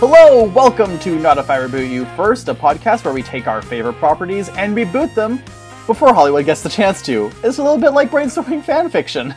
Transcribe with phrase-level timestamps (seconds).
[0.00, 3.60] Hello, welcome to Not If I Reboot You First, a podcast where we take our
[3.60, 5.42] favorite properties and reboot them
[5.86, 7.30] before Hollywood gets the chance to.
[7.44, 9.36] It's a little bit like brainstorming fanfiction.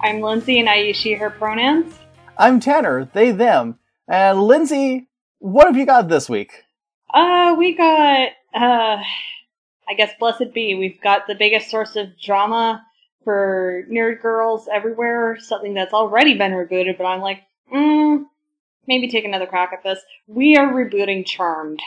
[0.00, 1.98] I'm Lindsay and I use she, her pronouns.
[2.38, 3.80] I'm Tanner, they, them.
[4.06, 5.08] And Lindsay,
[5.40, 6.52] what have you got this week?
[7.12, 10.76] Uh, we got, uh, I guess Blessed Be.
[10.76, 12.86] We've got the biggest source of drama
[13.24, 17.42] for nerd girls everywhere, something that's already been rebooted, but I'm like,
[17.74, 18.26] mm,
[18.88, 20.00] maybe take another crack at this.
[20.26, 21.80] We are rebooting Charmed.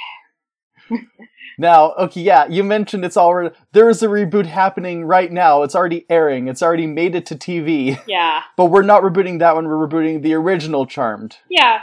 [1.57, 5.63] Now, okay, yeah, you mentioned it's already there is a reboot happening right now.
[5.63, 6.47] It's already airing.
[6.47, 7.99] It's already made it to TV.
[8.07, 8.41] Yeah.
[8.57, 9.67] But we're not rebooting that one.
[9.67, 11.37] We're rebooting the original Charmed.
[11.49, 11.81] Yeah.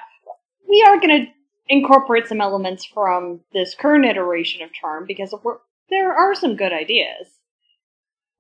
[0.69, 1.33] We are going to
[1.69, 5.35] incorporate some elements from this current iteration of Charm because
[5.91, 7.29] there are some good ideas.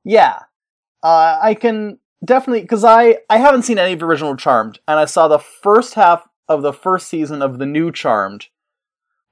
[0.04, 0.40] Yeah,
[1.02, 4.98] uh, I can definitely because I I haven't seen any of the original Charmed, and
[4.98, 8.46] I saw the first half of the first season of the new Charmed,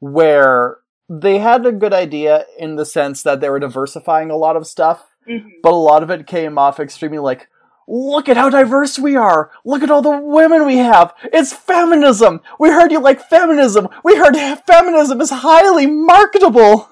[0.00, 0.78] where
[1.08, 4.66] they had a good idea in the sense that they were diversifying a lot of
[4.66, 5.48] stuff, Mhm.
[5.62, 7.48] but a lot of it came off extremely like.
[7.88, 9.52] Look at how diverse we are!
[9.64, 11.14] Look at all the women we have!
[11.32, 12.40] It's feminism!
[12.58, 13.88] We heard you like feminism!
[14.02, 14.36] We heard
[14.66, 16.88] feminism is highly marketable!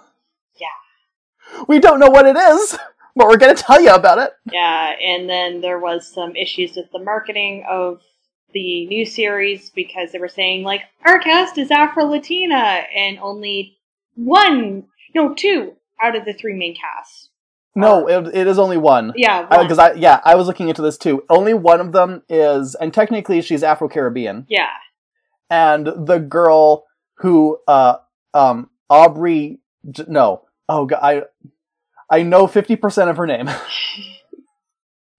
[0.56, 1.64] Yeah.
[1.66, 2.78] We don't know what it is,
[3.16, 4.34] but we're gonna tell you about it.
[4.52, 8.00] Yeah, and then there was some issues with the marketing of
[8.54, 13.76] the new series because they were saying like our cast is Afro Latina and only
[14.14, 17.30] one, no, two out of the three main casts.
[17.76, 19.12] No, it, it is only one.
[19.16, 19.42] Yeah.
[19.42, 21.24] Because I, yeah, I was looking into this too.
[21.28, 24.68] Only one of them is, and technically she's Afro Caribbean, yeah,
[25.50, 26.84] and the girl
[27.18, 27.96] who, uh,
[28.32, 29.58] um, Aubrey,
[30.06, 31.22] no, oh god, I,
[32.08, 33.50] I know fifty percent of her name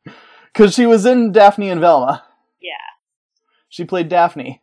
[0.54, 2.24] because she was in Daphne and Velma.
[3.76, 4.62] She played Daphne.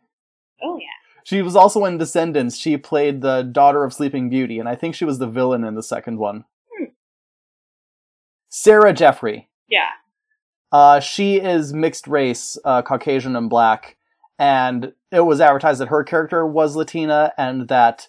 [0.63, 0.87] oh yeah,
[1.23, 2.57] She was also in Descendants.
[2.57, 5.75] She played the daughter of Sleeping Beauty, and I think she was the villain in
[5.75, 6.45] the second one.
[6.75, 6.85] Hmm.
[8.49, 9.49] Sarah Jeffery.
[9.67, 9.89] yeah,
[10.71, 13.97] Uh, she is mixed race, uh, Caucasian and black,
[14.39, 18.07] and it was advertised that her character was Latina and that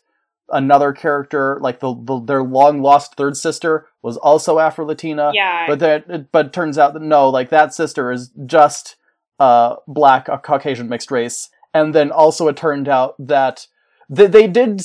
[0.49, 5.33] another character, like the, the their long lost third sister, was also Afro Latina.
[5.35, 5.67] yeah.
[5.67, 8.97] But that, but turns out that no, like that sister is just
[9.39, 13.67] uh black, a Caucasian mixed race, and then also it turned out that
[14.09, 14.83] they, they did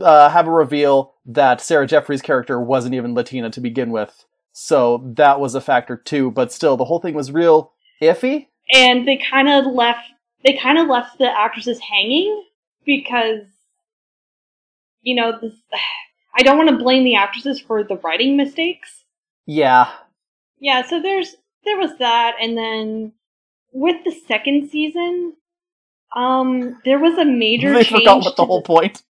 [0.00, 5.02] uh, have a reveal that Sarah Jeffery's character wasn't even Latina to begin with, so
[5.16, 6.30] that was a factor too.
[6.30, 8.48] But still, the whole thing was real iffy.
[8.72, 10.00] and they kind of left
[10.44, 12.44] they kind of left the actresses hanging
[12.84, 13.44] because
[15.02, 15.54] you know this,
[16.38, 19.04] I don't want to blame the actresses for the writing mistakes.
[19.46, 19.90] Yeah,
[20.58, 23.12] Yeah, so there's there was that, and then
[23.78, 25.34] with the second season,
[26.14, 28.00] um, there was a major they change.
[28.02, 29.02] forgot what the whole point.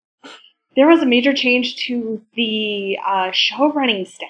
[0.75, 4.29] there was a major change to the uh, show running staff,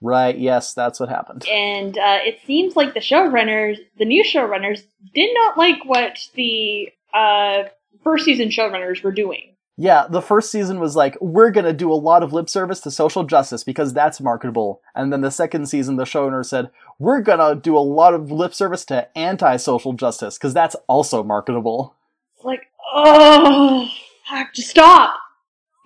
[0.00, 0.36] Right?
[0.36, 1.46] Yes, that's what happened.
[1.48, 4.82] and uh, it seems like the showrunners, the new showrunners,
[5.14, 7.64] did not like what the uh,
[8.02, 9.53] first season showrunners were doing.
[9.76, 12.90] Yeah, the first season was like, we're gonna do a lot of lip service to
[12.92, 14.80] social justice because that's marketable.
[14.94, 16.70] And then the second season, the showrunner said,
[17.00, 21.96] we're gonna do a lot of lip service to anti-social justice because that's also marketable.
[22.36, 22.62] It's like,
[22.94, 23.88] oh,
[24.30, 25.16] I have to stop.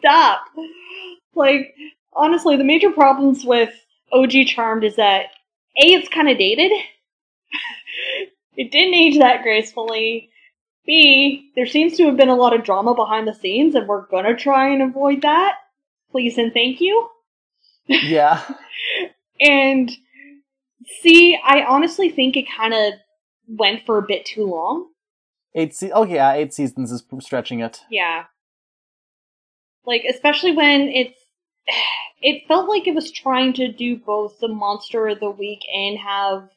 [0.00, 0.40] Stop.
[1.34, 1.74] Like,
[2.12, 3.70] honestly, the major problems with
[4.12, 5.26] OG Charmed is that
[5.82, 6.72] A, it's kind of dated.
[8.56, 10.30] it didn't age that gracefully.
[10.88, 14.06] B, there seems to have been a lot of drama behind the scenes, and we're
[14.06, 15.56] gonna try and avoid that.
[16.10, 17.08] Please and thank you.
[17.86, 18.42] Yeah.
[19.40, 19.88] And
[21.00, 22.94] C, I honestly think it kind of
[23.46, 24.88] went for a bit too long.
[25.54, 27.82] Eight se- oh yeah, eight seasons is stretching it.
[27.88, 28.24] Yeah.
[29.86, 31.18] Like, especially when it's.
[32.20, 35.96] It felt like it was trying to do both the monster of the week and
[35.98, 36.48] have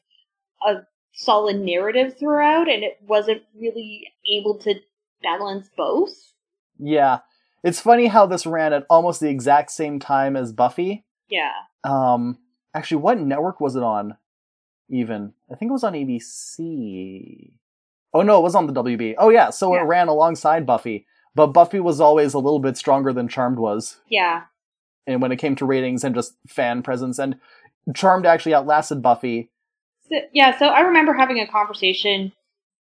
[0.68, 4.76] a solid narrative throughout, and it wasn't really able to
[5.22, 6.34] balance both.
[6.80, 7.20] Yeah.
[7.64, 11.06] It's funny how this ran at almost the exact same time as Buffy.
[11.30, 11.52] Yeah.
[11.84, 12.40] Um,
[12.74, 14.18] actually, what network was it on?
[14.90, 17.54] Even I think it was on ABC.
[18.14, 19.16] Oh no, it was on the WB.
[19.18, 19.82] Oh yeah, so Yeah.
[19.82, 21.06] it ran alongside Buffy,
[21.36, 24.44] but Buffy was always a little bit stronger than Charmed was, Yeah.
[25.08, 27.40] and when it came to ratings and just fan presence, and
[27.96, 29.51] Charmed actually outlasted Buffy.
[30.12, 32.32] So, yeah, so I remember having a conversation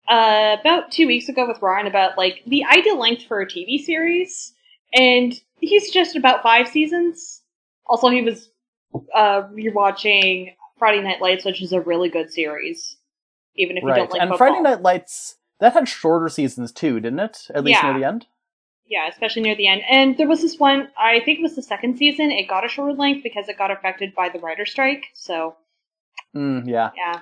[0.09, 3.79] uh, about two weeks ago with Ryan about like the ideal length for a TV
[3.79, 4.53] series,
[4.93, 7.41] and he suggested about five seasons.
[7.85, 8.49] Also, he was
[9.15, 12.97] uh, rewatching Friday Night Lights, which is a really good series,
[13.55, 14.37] even if you don't like and football.
[14.37, 17.47] Friday Night Lights that had shorter seasons too, didn't it?
[17.53, 18.25] At least near the end.
[18.87, 19.83] Yeah, especially near the end.
[19.89, 22.67] And there was this one, I think it was the second season, it got a
[22.67, 25.05] shorter length because it got affected by the writer strike.
[25.13, 25.55] So,
[26.35, 26.91] Mm, yeah.
[26.95, 27.21] yeah.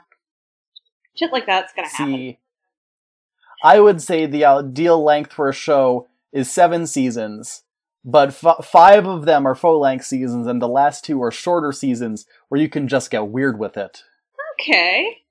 [1.16, 2.06] Shit like that's gonna happen.
[2.06, 2.40] See,
[3.64, 7.64] I would say the ideal length for a show is seven seasons,
[8.06, 11.72] but f- five of them are full length seasons, and the last two are shorter
[11.72, 14.04] seasons where you can just get weird with it.
[14.62, 15.18] Okay.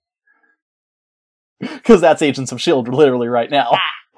[1.60, 2.92] Because that's Agents of S.H.I.E.L.D.
[2.92, 3.72] literally right now.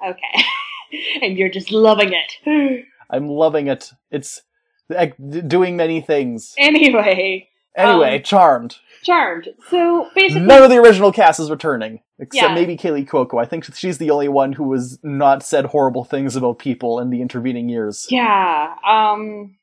[0.07, 0.43] Okay.
[1.21, 2.85] and you're just loving it.
[3.09, 3.91] I'm loving it.
[4.11, 4.43] It's
[4.89, 5.15] like,
[5.47, 6.53] doing many things.
[6.59, 8.75] anyway, Anyway, Um, Charmed.
[9.03, 9.49] Charmed.
[9.69, 12.53] So basically, None of the original cast is returning, except Yeah.
[12.53, 13.41] maybe Kaley Cuoco.
[13.41, 17.09] I think she's the only one who has not said horrible things about people in
[17.09, 18.05] the intervening years.
[18.09, 18.75] yeah.
[18.87, 19.55] Um,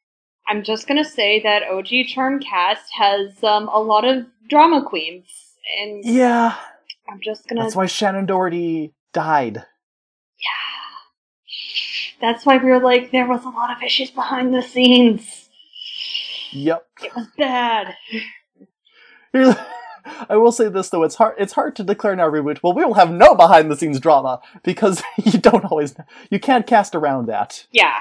[0.49, 5.27] I'm just gonna say that OG Charmed cast has um a lot of drama queens,
[5.81, 6.55] and Yeah,
[7.09, 7.63] I'm just gonna.
[7.63, 9.57] that's why Shannen Doherty died.
[10.41, 12.17] Yeah.
[12.21, 15.48] That's why we were like, there was a lot of issues behind the scenes.
[16.53, 16.87] Yep.
[17.03, 17.95] It was bad.
[20.29, 22.61] I will say this though, it's hard it's hard to declare now reboot.
[22.63, 25.95] Well, we will have no behind the scenes drama because you don't always
[26.31, 27.67] you can't cast around that.
[27.71, 27.99] Yeah.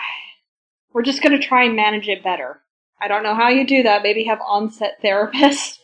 [0.94, 2.62] We're just gonna try and manage it better.
[3.02, 4.04] I don't know how you do that.
[4.04, 5.80] Maybe have on-set therapists.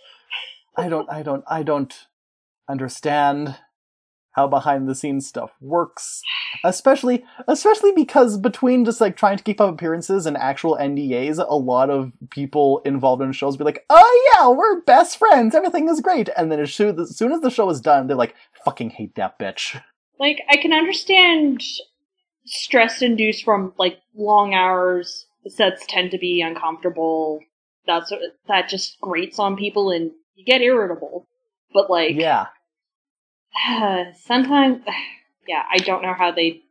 [0.76, 1.94] I don't I don't I don't
[2.70, 3.58] understand
[4.34, 6.22] how behind the scenes stuff works.
[6.64, 11.56] Especially especially because between just like trying to keep up appearances and actual NDAs, a
[11.56, 15.56] lot of people involved in shows be like, "Oh yeah, we're best friends.
[15.56, 18.18] Everything is great." And then as soon as soon as the show is done, they're
[18.18, 18.36] like,
[18.66, 19.80] "Fucking hate that bitch."
[20.20, 21.64] Like, I can understand
[22.46, 25.26] stress induced from like long hours.
[25.44, 27.40] The sets tend to be uncomfortable.
[27.86, 28.12] That's
[28.48, 31.28] that just grates on people, and you get irritable.
[31.74, 32.48] But like, Yeah.
[34.24, 34.84] sometimes,
[35.48, 36.62] yeah, I don't know how they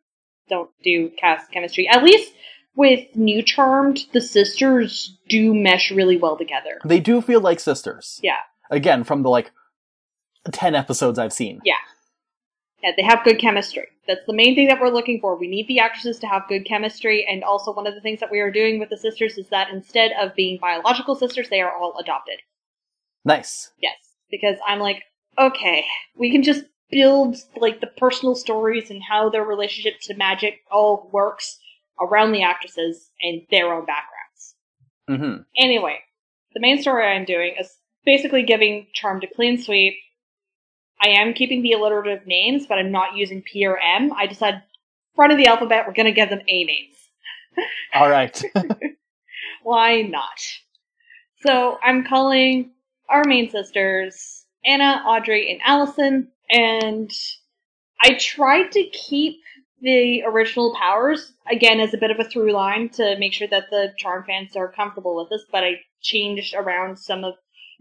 [0.49, 1.89] don't do cast chemistry.
[1.89, 2.33] At least
[2.75, 6.79] with New Charmed, the sisters do mesh really well together.
[6.85, 8.19] They do feel like sisters.
[8.23, 8.39] Yeah.
[8.71, 9.51] Again, from the like
[10.51, 11.61] 10 episodes I've seen.
[11.65, 11.75] Yeah.
[12.83, 13.87] Yeah, they have good chemistry.
[14.09, 15.39] That's the main thing that we're looking for.
[15.39, 18.33] We need the actresses to have good chemistry, and also one of the things that
[18.33, 21.73] we are doing with the sisters is that instead of being biological sisters, they are
[21.73, 22.41] all adopted.
[23.25, 23.71] Nice.
[23.81, 23.95] Yes,
[24.33, 25.05] because I'm like,
[25.39, 25.85] okay,
[26.17, 31.09] we can just build like the personal stories and how their relationship to magic all
[31.13, 31.59] works
[32.01, 34.55] around the actresses and their own backgrounds.
[35.09, 35.99] hmm Anyway,
[36.55, 37.71] the main story I'm doing is
[38.05, 39.95] basically giving Charmed a clean sweep.
[41.03, 44.13] I am keeping the alliterative names, but I'm not using P or M.
[44.13, 44.63] I decided
[45.15, 46.97] front of the alphabet, we're gonna give them A names.
[47.95, 48.43] All right.
[49.63, 50.41] Why not?
[51.41, 52.73] So I'm calling
[53.09, 57.11] our main sisters Anna, Audrey, and Allison, and
[58.01, 59.41] I tried to keep
[59.81, 63.71] the original powers again as a bit of a through line to make sure that
[63.71, 67.35] the charm fans are comfortable with this, but I changed around some of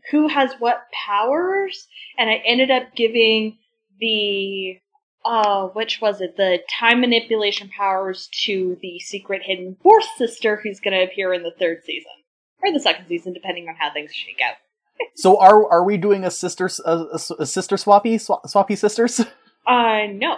[0.10, 1.88] who has what powers,
[2.18, 3.58] and I ended up giving
[4.00, 4.80] the
[5.24, 6.36] uh which was it?
[6.38, 11.44] The time manipulation powers to the secret hidden fourth sister who's going to appear in
[11.44, 12.12] the third season
[12.64, 14.56] or the second season depending on how things shake out
[15.16, 17.06] so are are we doing a sister a,
[17.40, 19.20] a, sister swappy Swa- swappy sisters?
[19.68, 20.38] uh no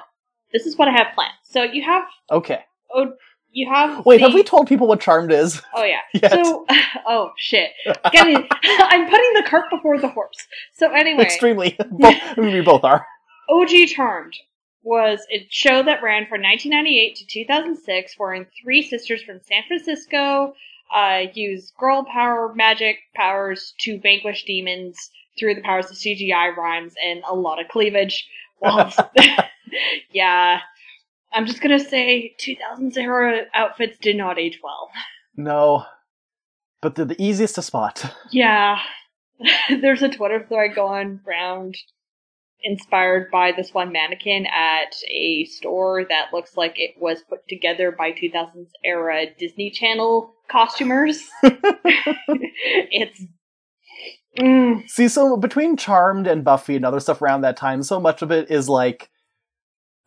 [0.52, 2.60] this is what i have planned so you have okay.
[2.94, 3.14] oh
[3.52, 5.62] you have Wait, the- have we told people what Charmed is?
[5.76, 6.32] oh yeah Yet?
[6.32, 6.66] so
[7.08, 7.72] oh shit
[8.12, 11.76] Getting, i'm putting the cart before the horse so anyway Extremely.
[11.92, 13.06] Both, I mean, we both are.
[13.50, 14.34] OG Charmed
[14.84, 20.54] was a show that ran from 1998 to 2006, wherein three sisters from San Francisco
[20.94, 24.98] uh, use girl power magic powers to vanquish demons
[25.40, 28.28] through the powers of CGI rhymes and a lot of cleavage.
[30.12, 30.60] Yeah,
[31.32, 34.90] I'm just gonna say 2000s era outfits did not age well.
[35.36, 35.86] No.
[36.82, 38.14] But they're the easiest to spot.
[38.32, 38.80] Yeah,
[39.70, 41.78] there's a Twitter thread going around
[42.64, 47.92] inspired by this one mannequin at a store that looks like it was put together
[47.92, 51.22] by 2000s era Disney Channel costumers.
[51.44, 53.24] it's.
[54.40, 58.22] Mm, See, so between Charmed and Buffy and other stuff around that time, so much
[58.22, 59.10] of it is like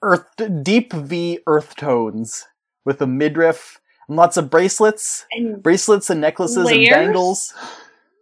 [0.03, 0.27] earth
[0.63, 2.45] deep V earth tones
[2.85, 6.89] with a midriff and lots of bracelets, and bracelets and necklaces Layers?
[6.89, 7.55] and bangles.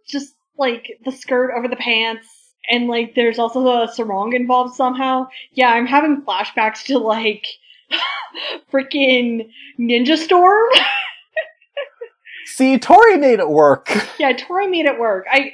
[0.07, 2.27] just like the skirt over the pants.
[2.69, 5.27] And like, there's also a sarong involved somehow.
[5.53, 7.45] Yeah, I'm having flashbacks to like
[8.71, 10.69] freaking Ninja Storm.
[12.45, 13.91] See, Tori made it work.
[14.19, 15.25] Yeah, Tori made it work.
[15.29, 15.53] I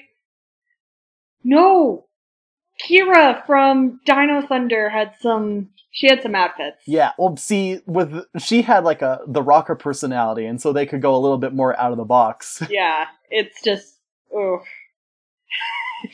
[1.43, 2.05] no,
[2.85, 5.69] Kira from Dino Thunder had some.
[5.93, 6.77] She had some outfits.
[6.85, 11.01] Yeah, well, see, with she had like a the rocker personality, and so they could
[11.01, 12.63] go a little bit more out of the box.
[12.69, 13.97] Yeah, it's just.
[14.35, 14.61] Oof.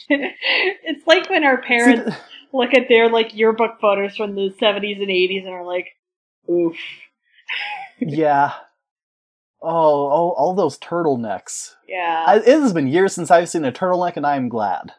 [0.09, 2.15] it's like when our parents
[2.53, 5.87] look at their like yearbook photos from the 70s and 80s and are like,
[6.49, 6.75] oof.
[7.99, 8.53] yeah.
[9.61, 11.73] Oh, oh, all those turtlenecks.
[11.87, 12.23] Yeah.
[12.27, 14.93] I, it has been years since I've seen a turtleneck, and I am glad.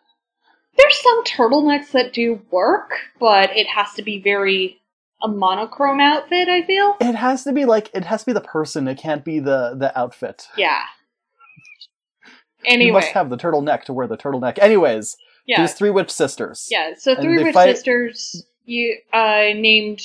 [0.77, 2.91] There's some turtlenecks that do work,
[3.21, 4.81] but it has to be very
[5.23, 6.97] a monochrome outfit, I feel.
[7.01, 8.87] It has to be like it has to be the person.
[8.89, 10.49] It can't be the the outfit.
[10.57, 10.83] Yeah.
[12.67, 14.59] You must have the turtleneck to wear the turtleneck.
[14.59, 15.61] Anyways, yeah.
[15.61, 16.67] these three witch sisters.
[16.71, 20.03] Yeah, so three witch fight- sisters you uh named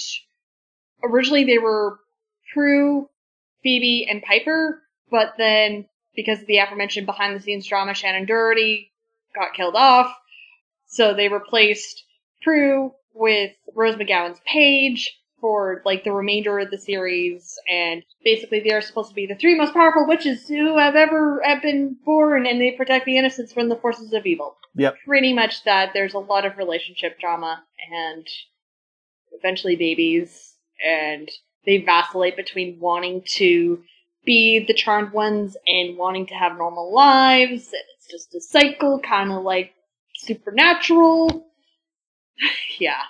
[1.04, 2.00] originally they were
[2.54, 3.10] Prue,
[3.62, 8.92] Phoebe, and Piper, but then because of the aforementioned behind the scenes drama, Shannen Doherty
[9.36, 10.16] got killed off.
[10.86, 12.04] So they replaced
[12.44, 15.12] Prue with Rose McGowan's Paige
[15.44, 19.36] for like the remainder of the series, and basically they are supposed to be the
[19.36, 23.52] three most powerful witches who have ever have been born, and they protect the innocents
[23.52, 24.96] from the forces of evil Yep.
[25.06, 25.92] pretty much that.
[25.94, 28.26] There's a lot of relationship drama and
[29.34, 31.30] eventually babies, and
[31.66, 33.84] they vacillate between wanting to
[34.26, 37.68] be the charmed ones and wanting to have normal lives.
[37.68, 39.74] And it's just a cycle, kind of like
[40.16, 41.48] supernatural.
[42.80, 43.02] yeah.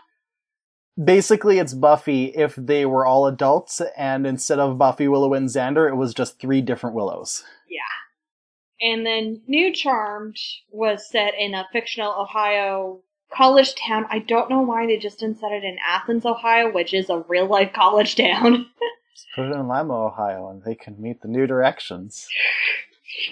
[1.01, 5.89] Basically, it's Buffy if they were all adults, and instead of Buffy, Willow, and Xander,
[5.89, 7.43] it was just three different Willows.
[7.69, 8.91] Yeah.
[8.91, 10.37] And then New Charmed
[10.69, 13.01] was set in a fictional Ohio
[13.33, 14.05] college town.
[14.09, 17.23] I don't know why they just didn't set it in Athens, Ohio, which is a
[17.27, 18.67] real life college town.
[19.15, 22.27] Just put it in Lima, Ohio, and they can meet the new directions.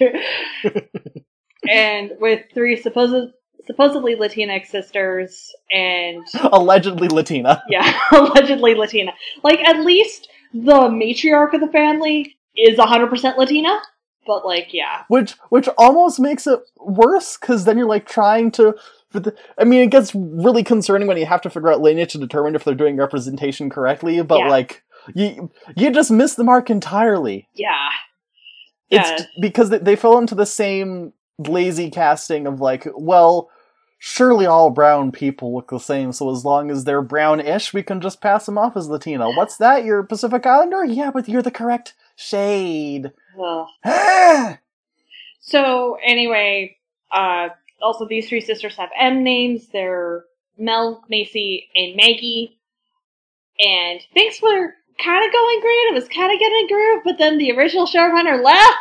[1.68, 3.32] and with three supposed
[3.66, 7.62] supposedly Latinx sisters and Allegedly Latina.
[7.68, 9.12] yeah, allegedly Latina.
[9.42, 13.80] Like at least the matriarch of the family is 100% Latina,
[14.26, 15.02] but like yeah.
[15.08, 18.74] which which almost makes it worse because then you're like trying to
[19.58, 22.54] i mean it gets really concerning when you have to figure out lineage to determine
[22.54, 24.48] if they're doing representation correctly but Yeah.
[24.48, 24.82] like
[25.14, 27.88] you you just miss the mark entirely Yeah.
[28.88, 29.16] Yeah.
[29.16, 31.12] it's because they, they fell into the same
[31.48, 33.50] lazy casting of like well
[33.98, 38.00] surely all brown people look the same so as long as they're brownish we can
[38.00, 41.50] just pass them off as latino what's that you're pacific islander yeah but you're the
[41.50, 44.58] correct shade Ugh.
[45.42, 46.76] So anyway,
[47.12, 47.48] uh,
[47.82, 49.68] also these three sisters have M names.
[49.72, 50.24] They're
[50.56, 52.58] Mel, Macy, and Maggie.
[53.58, 55.88] And things were kind of going great.
[55.90, 58.76] It was kind of getting a groove, but then the original showrunner left.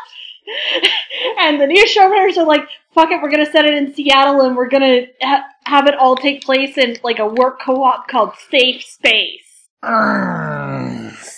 [1.39, 4.55] and the new showrunners are like, fuck it, we're gonna set it in Seattle and
[4.55, 8.83] we're gonna ha- have it all take place in like a work co-op called Safe
[8.83, 9.67] Space.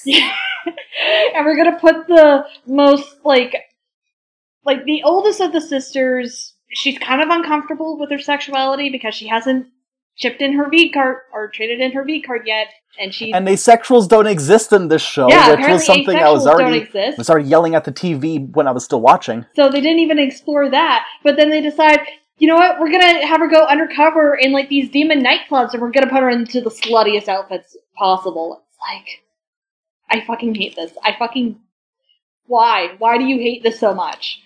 [1.35, 3.55] and we're gonna put the most like
[4.65, 9.27] like the oldest of the sisters she's kind of uncomfortable with her sexuality because she
[9.27, 9.67] hasn't
[10.15, 12.67] chipped in her V card or traded in her V card yet
[12.99, 16.45] and she and asexuals don't exist in this show, yeah which was something I was
[16.45, 19.45] already was already yelling at the TV when I was still watching.
[19.55, 22.01] so they didn't even explore that but then they decide
[22.37, 25.81] you know what we're gonna have her go undercover in like these demon nightclubs and
[25.81, 28.63] we're gonna put her into the sluttiest outfits possible.
[28.67, 29.23] It's like
[30.09, 30.91] I fucking hate this.
[31.03, 31.59] I fucking
[32.45, 32.95] why?
[32.97, 34.41] Why do you hate this so much?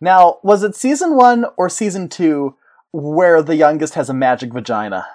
[0.00, 2.56] Now, was it season one or season two
[2.96, 5.06] where the youngest has a magic vagina?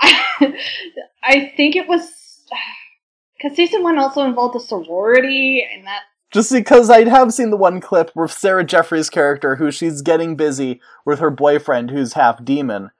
[0.00, 2.00] I, think it was
[3.36, 6.02] because season one also involved a sorority, and that
[6.32, 10.36] Just because I have seen the one clip where Sarah Jeffries' character, who she's getting
[10.36, 12.90] busy with her boyfriend who's half demon,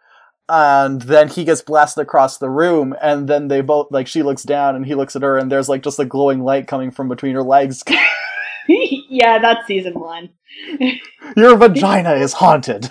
[0.49, 4.43] and then he gets blasted across the room, and then they both, like, she looks
[4.43, 7.09] down and he looks at her, and there's, like, just a glowing light coming from
[7.09, 7.85] between her legs.
[8.69, 10.31] yeah, that's season one.
[11.37, 12.89] Your vagina is haunted.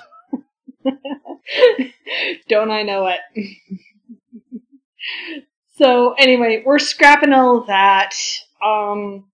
[2.49, 3.19] Don't I know it?
[5.77, 8.13] so anyway, we're scrapping all that.
[8.63, 9.25] Um,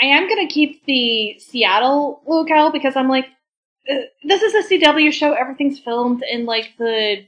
[0.00, 3.26] I am gonna keep the Seattle locale because I'm like,
[3.90, 3.94] uh,
[4.24, 5.32] this is a CW show.
[5.32, 7.24] Everything's filmed in like the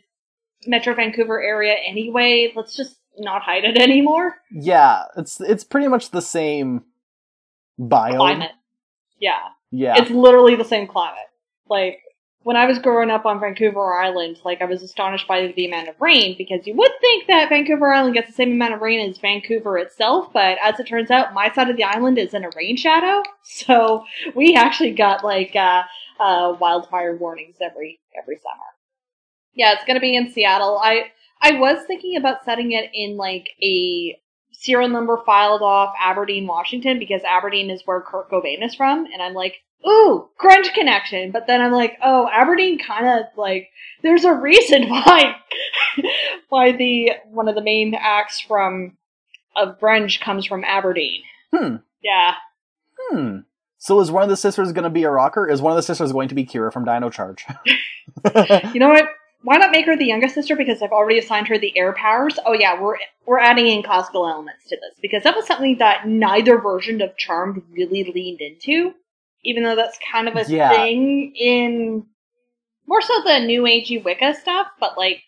[0.67, 2.53] Metro Vancouver area anyway.
[2.55, 4.37] Let's just not hide it anymore.
[4.51, 6.85] Yeah, it's it's pretty much the same
[7.79, 8.17] biome.
[8.17, 8.53] Climate.
[9.21, 9.39] Yeah.
[9.71, 9.95] Yeah.
[9.97, 11.19] It's literally the same climate.
[11.69, 12.01] Like
[12.43, 15.89] when I was growing up on Vancouver Island, like I was astonished by the amount
[15.89, 19.09] of rain because you would think that Vancouver Island gets the same amount of rain
[19.09, 22.45] as Vancouver itself, but as it turns out, my side of the island is in
[22.45, 24.05] a rain shadow, so
[24.35, 25.83] we actually got like uh,
[26.21, 28.65] uh, wildfire warnings every every summer.
[29.55, 30.79] Yeah, it's gonna be in Seattle.
[30.83, 31.11] I
[31.43, 34.17] I was thinking about setting it in like a
[34.53, 39.23] serial number filed off Aberdeen, Washington, because Aberdeen is where Kurt Cobain is from, and
[39.23, 41.31] I'm like, ooh, grunge connection.
[41.31, 43.71] But then I'm like, oh, Aberdeen kind of like
[44.03, 45.37] there's a reason why
[46.49, 48.97] why the one of the main acts from
[49.57, 51.23] of grunge comes from Aberdeen.
[51.55, 51.77] Hmm.
[52.03, 52.35] Yeah.
[52.97, 53.39] Hmm.
[53.79, 55.49] So is one of the sisters going to be a rocker?
[55.49, 57.45] Is one of the sisters going to be Kira from Dino Charge?
[58.75, 59.05] You know what?
[59.43, 60.57] Why not make her the youngest sister?
[60.57, 62.39] Because I've already assigned her the air powers.
[62.45, 66.09] Oh yeah, we're we're adding in classical elements to this because that was something that
[66.09, 68.95] neither version of Charmed really leaned into.
[69.45, 70.71] Even though that's kind of a Yeah.
[70.71, 72.07] thing in
[72.87, 75.23] more so the new agey Wicca stuff, but like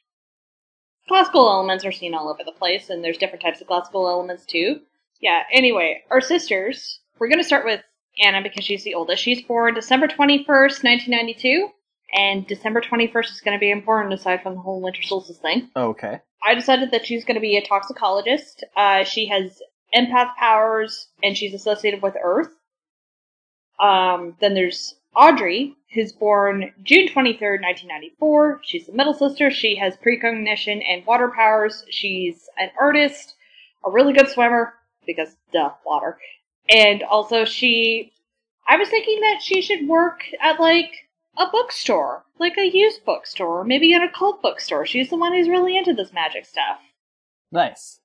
[1.09, 4.45] classical elements are seen all over the place, and there's different types of classical elements
[4.47, 4.81] too.
[5.21, 5.43] Yeah.
[5.53, 7.01] Anyway, our sisters.
[7.19, 7.83] We're gonna start with
[8.23, 9.23] Anna because she's the oldest.
[9.23, 11.69] She's born December twenty first, nineteen ninety two.
[12.13, 15.71] And December 21st is going to be important aside from the whole winter solstice thing.
[15.77, 16.19] okay.
[16.45, 18.65] I decided that she's going to be a toxicologist.
[18.77, 19.63] Uh, she has
[19.95, 22.49] empath powers and she's associated with Earth.
[23.81, 28.61] Um, then there's Audrey, who's born June 23rd, 1994.
[28.63, 29.51] She's the middle sister.
[29.51, 31.85] She has precognition and water powers.
[31.91, 33.35] She's an artist,
[33.85, 34.75] a really good swimmer,
[35.07, 36.19] because duh, water.
[36.69, 38.13] And also she,
[38.69, 40.93] I was thinking that she should work at like
[41.37, 44.87] a bookstore, like a used bookstore, or maybe an occult bookstore.
[44.87, 46.79] She's the one who's really into this magic stuff.
[47.51, 48.01] Nice.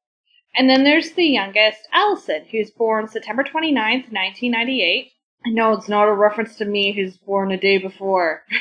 [0.55, 5.11] And then there's the youngest, Allison, who's born September 29th, 1998.
[5.47, 8.43] Know it's not a reference to me who's born a day before.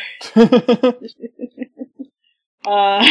[2.66, 3.04] Uh,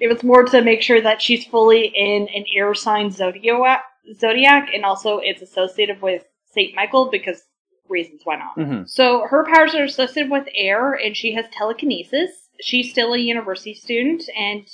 [0.00, 3.82] it was more to make sure that she's fully in an air sign zodiac,
[4.14, 6.74] zodiac and also it's associated with St.
[6.74, 7.42] Michael because
[7.88, 8.56] reasons why not.
[8.56, 8.88] Mhm.
[8.88, 12.30] So her powers are associated with air, and she has telekinesis.
[12.60, 14.66] She's still a university student and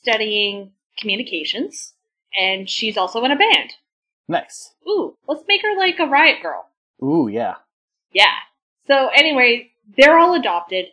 [0.00, 1.94] studying communications,
[2.38, 3.74] and she's also in a band.
[4.28, 4.74] Nice.
[4.88, 6.70] Ooh, let's make her like a riot girl.
[7.02, 7.56] Ooh, yeah.
[8.12, 8.34] Yeah.
[8.86, 10.86] So anyway, they're all adopted,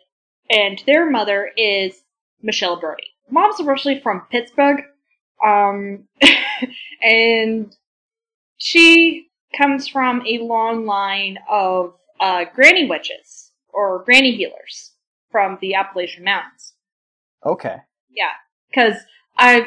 [0.50, 2.02] and their mother is
[2.42, 3.14] Michelle Brody.
[3.30, 4.82] Mom's originally from Pittsburgh,
[5.44, 6.06] um,
[7.02, 7.74] and
[8.58, 14.92] she comes from a long line of uh, granny witches or granny healers
[15.30, 16.74] from the Appalachian Mountains.
[17.44, 17.76] Okay.
[18.10, 18.32] Yeah,
[18.70, 18.96] because
[19.36, 19.66] I've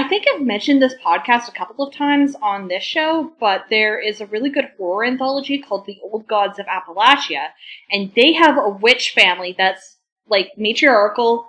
[0.00, 4.00] I think I've mentioned this podcast a couple of times on this show, but there
[4.00, 7.48] is a really good horror anthology called The Old Gods of Appalachia,
[7.90, 11.44] and they have a witch family that's like matriarchal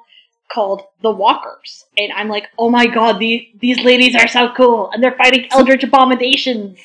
[0.51, 1.85] called the Walkers.
[1.97, 5.47] And I'm like, oh my god, these these ladies are so cool, and they're fighting
[5.51, 6.77] eldritch abominations.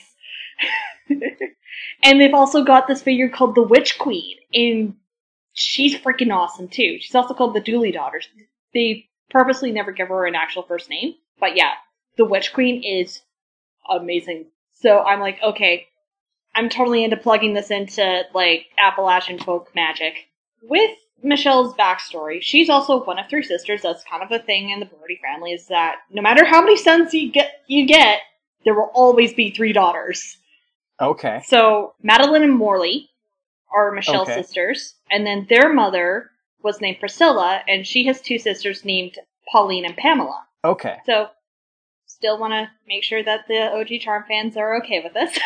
[1.09, 4.95] and they've also got this figure called the Witch Queen, and
[5.53, 6.99] she's freaking awesome too.
[7.01, 8.29] She's also called the Dooley Daughters.
[8.73, 11.73] They purposely never give her an actual first name, but yeah,
[12.17, 13.23] the Witch Queen is
[13.89, 14.47] amazing.
[14.73, 15.87] So I'm like, okay,
[16.55, 20.15] I'm totally into plugging this into like Appalachian folk magic.
[20.63, 20.91] With
[21.23, 23.83] Michelle's backstory, she's also one of three sisters.
[23.83, 26.77] That's kind of a thing in the Brody family is that no matter how many
[26.77, 28.21] sons you get, you get,
[28.65, 30.39] there will always be three daughters.
[31.01, 31.43] Okay.
[31.47, 33.11] So Madeline and Morley
[33.73, 34.43] are Michelle's Okay.
[34.43, 36.31] sisters, and then their mother
[36.63, 39.19] was named Priscilla, and she has two sisters named
[39.51, 40.46] Pauline and Pamela.
[40.67, 40.97] Okay.
[41.07, 41.29] So,
[42.07, 45.39] still want to make sure that the OG Charm fans are okay with this,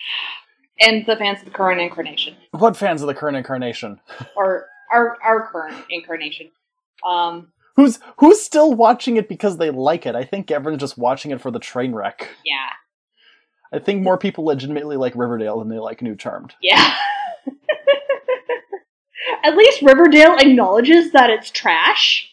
[0.80, 4.00] and the fans of the current incarnation, What fans of the current incarnation?
[4.36, 6.50] or our our current incarnation.
[7.08, 10.16] Um, Who's who's still watching it because they like it?
[10.16, 12.28] I think everyone's just watching it for the train wreck.
[12.44, 12.70] yeah,
[13.72, 16.54] I think more people legitimately like Riverdale than they like New Charmed.
[16.60, 16.96] yeah.
[19.44, 22.30] At least Riverdale acknowledges that it's trash.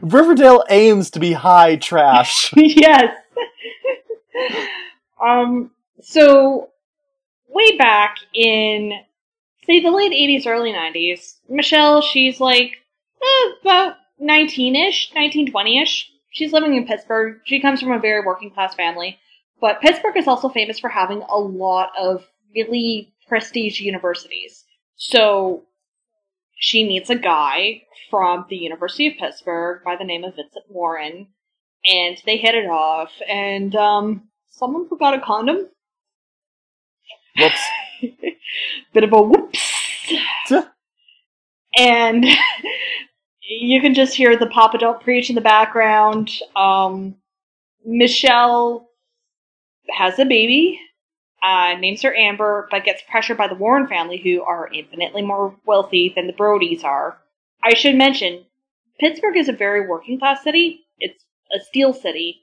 [0.00, 2.52] Riverdale aims to be high trash.
[2.56, 3.14] yes.
[5.24, 5.70] um.
[6.00, 6.70] So,
[7.48, 8.92] way back in,
[9.66, 12.72] say, the late '80s, early '90s, Michelle, she's like
[13.22, 16.10] eh, about 19-ish, 19, 20-ish.
[16.30, 17.40] She's living in Pittsburgh.
[17.44, 19.18] She comes from a very working class family,
[19.60, 24.64] but Pittsburgh is also famous for having a lot of really prestige universities.
[24.96, 25.64] So,
[26.62, 31.26] she meets a guy from the University of Pittsburgh by the name of Vincent Warren,
[31.84, 35.68] and they hit it off, and um, someone forgot a condom.
[37.36, 37.64] Whoops.
[38.94, 39.58] Bit of a whoops.
[41.76, 42.24] and
[43.42, 46.30] you can just hear the Papa Don't Preach in the background.
[46.54, 47.16] Um,
[47.84, 48.88] Michelle
[49.90, 50.78] has a baby,
[51.42, 55.56] uh, names her Amber, but gets pressured by the Warren family, who are infinitely more
[55.66, 57.18] wealthy than the Brodies are.
[57.64, 58.44] I should mention,
[59.00, 60.80] Pittsburgh is a very working class city.
[60.98, 61.24] It's
[61.54, 62.40] a steel city.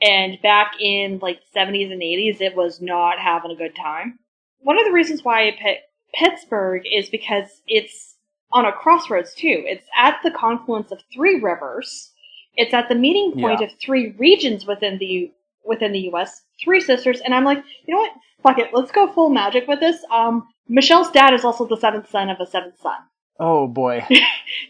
[0.00, 4.18] And back in like the 70s and 80s, it was not having a good time.
[4.60, 5.82] One of the reasons why I picked
[6.14, 8.16] Pittsburgh is because it's
[8.52, 9.64] on a crossroads too.
[9.66, 12.12] It's at the confluence of three rivers.
[12.54, 13.66] It's at the meeting point Yeah.
[13.66, 15.32] of three regions within the
[15.64, 16.42] within the U.S.
[16.62, 18.12] Three sisters, and I'm like, you know what?
[18.42, 18.70] Fuck it.
[18.72, 20.04] Let's go full magic with this.
[20.12, 22.98] Um, Michelle's dad is also the seventh son of a seventh son.
[23.38, 24.04] Oh boy.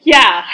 [0.03, 0.45] Yeah.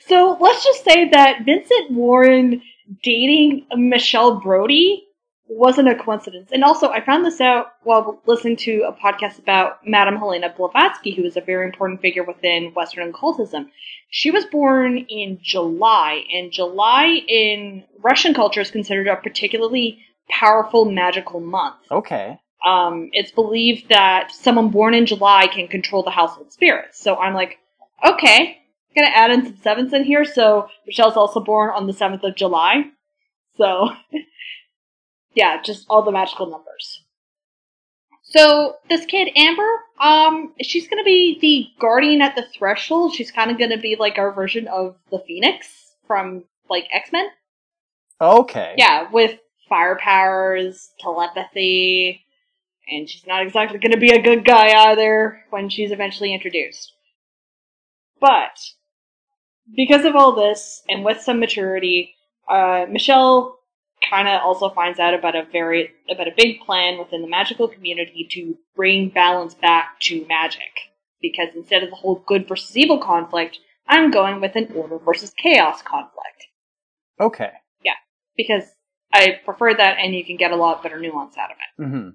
[0.00, 2.62] So let's just say that Vincent Warren
[3.02, 5.07] dating Michelle Brody
[5.48, 6.50] wasn't a coincidence.
[6.52, 11.14] And also, I found this out while listening to a podcast about Madame Helena Blavatsky,
[11.14, 13.70] who is a very important figure within Western occultism.
[14.10, 20.84] She was born in July, and July in Russian culture is considered a particularly powerful
[20.84, 21.76] magical month.
[21.90, 22.38] Okay.
[22.64, 27.00] Um, it's believed that someone born in July can control the household spirits.
[27.00, 27.58] So I'm like,
[28.04, 28.58] okay,
[28.94, 30.24] gonna add in some sevens in here.
[30.24, 32.84] So Michelle's also born on the seventh of July.
[33.56, 33.90] So
[35.38, 37.04] yeah, just all the magical numbers.
[38.22, 43.14] So this kid Amber, um, she's gonna be the guardian at the threshold.
[43.14, 47.26] She's kind of gonna be like our version of the Phoenix from like X Men.
[48.20, 48.74] Okay.
[48.76, 52.24] Yeah, with fire powers, telepathy,
[52.90, 56.92] and she's not exactly going to be a good guy either when she's eventually introduced.
[58.20, 58.58] But
[59.76, 62.14] because of all this, and with some maturity,
[62.48, 63.57] uh, Michelle
[64.08, 67.68] kind of also finds out about a very about a big plan within the magical
[67.68, 70.72] community to bring balance back to magic.
[71.20, 73.58] Because instead of the whole good versus evil conflict,
[73.88, 76.46] I'm going with an order versus chaos conflict
[77.20, 77.50] Okay.
[77.82, 77.94] Yeah,
[78.36, 78.64] because
[79.12, 81.84] I prefer that and you can get a lot better nuance out of it.
[81.84, 82.08] hmm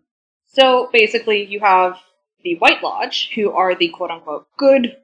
[0.46, 1.98] So basically, you have
[2.44, 4.96] the White Lodge, who are the quote unquote good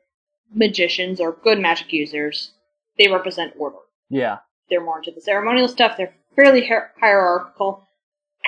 [0.54, 2.52] magicians or good magic users.
[2.98, 3.78] They represent order.
[4.10, 4.40] Yeah.
[4.70, 5.96] They're more into the ceremonial stuff.
[5.98, 7.88] They're fairly hier- hierarchical,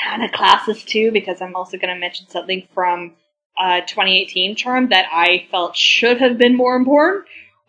[0.02, 3.14] kind of classes too, because I'm also going to mention something from
[3.60, 7.26] uh, 2018 term that I felt should have been more important.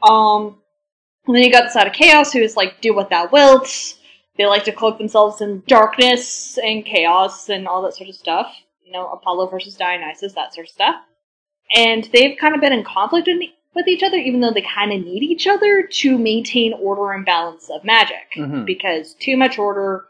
[0.09, 0.59] Um,
[1.27, 3.95] and then you got the side of chaos, who is like, do what thou wilt.
[4.39, 8.53] They like to cloak themselves in darkness and chaos and all that sort of stuff.
[8.85, 10.97] You know, Apollo versus Dionysus, that sort of stuff.
[11.75, 13.43] And they've kind of been in conflict in-
[13.75, 17.25] with each other, even though they kind of need each other to maintain order and
[17.25, 18.29] balance of magic.
[18.37, 18.65] Mhm.
[18.67, 20.07] Because too much order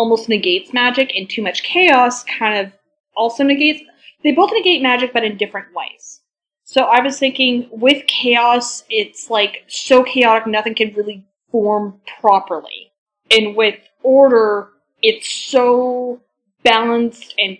[0.00, 2.72] almost negates magic, and too much chaos kind of
[3.14, 3.82] also negates.
[4.24, 6.20] They both negate magic, but in different ways.
[6.64, 12.92] So I was thinking, with chaos, it's like so chaotic, nothing can really form properly.
[13.30, 14.70] And with order,
[15.02, 16.20] it's so
[16.64, 17.58] balanced and